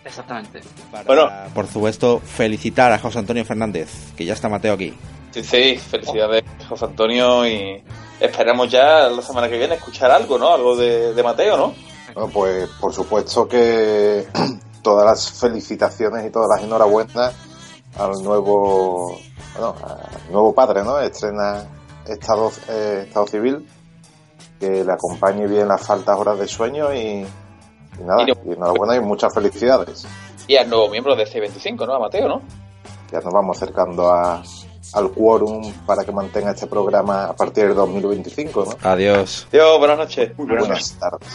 [0.05, 0.61] Exactamente.
[1.05, 1.29] Bueno.
[1.55, 4.95] Por supuesto, felicitar a José Antonio Fernández, que ya está Mateo aquí.
[5.33, 7.83] Sí, sí, felicidades José Antonio y
[8.21, 10.53] esperamos ya la semana que viene escuchar algo, ¿no?
[10.53, 11.75] Algo de, de Mateo, ¿no?
[12.15, 14.27] Bueno, pues por supuesto que
[14.83, 17.35] todas las felicitaciones y todas las enhorabuenas
[17.99, 19.19] al nuevo,
[19.55, 20.99] bueno, al nuevo padre, ¿no?
[20.99, 21.65] Estrena
[22.07, 23.69] Estado, eh, Estado Civil,
[24.59, 27.27] que le acompañe bien las faltas horas de sueño y,
[28.01, 30.07] nada, y, y enhorabuena y muchas felicidades.
[30.47, 31.95] Y al nuevo miembro de C25, ¿no?
[31.95, 32.43] A Mateo, ¿no?
[33.11, 34.43] Ya nos vamos acercando a,
[34.93, 38.89] al quórum para que mantenga este programa a partir del 2025, ¿no?
[38.89, 39.47] Adiós.
[39.51, 40.37] Adiós, buenas noches.
[40.37, 41.29] Buenas tardes.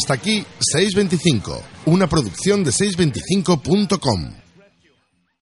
[0.00, 4.49] Hasta aquí 625, una producción de 625.com.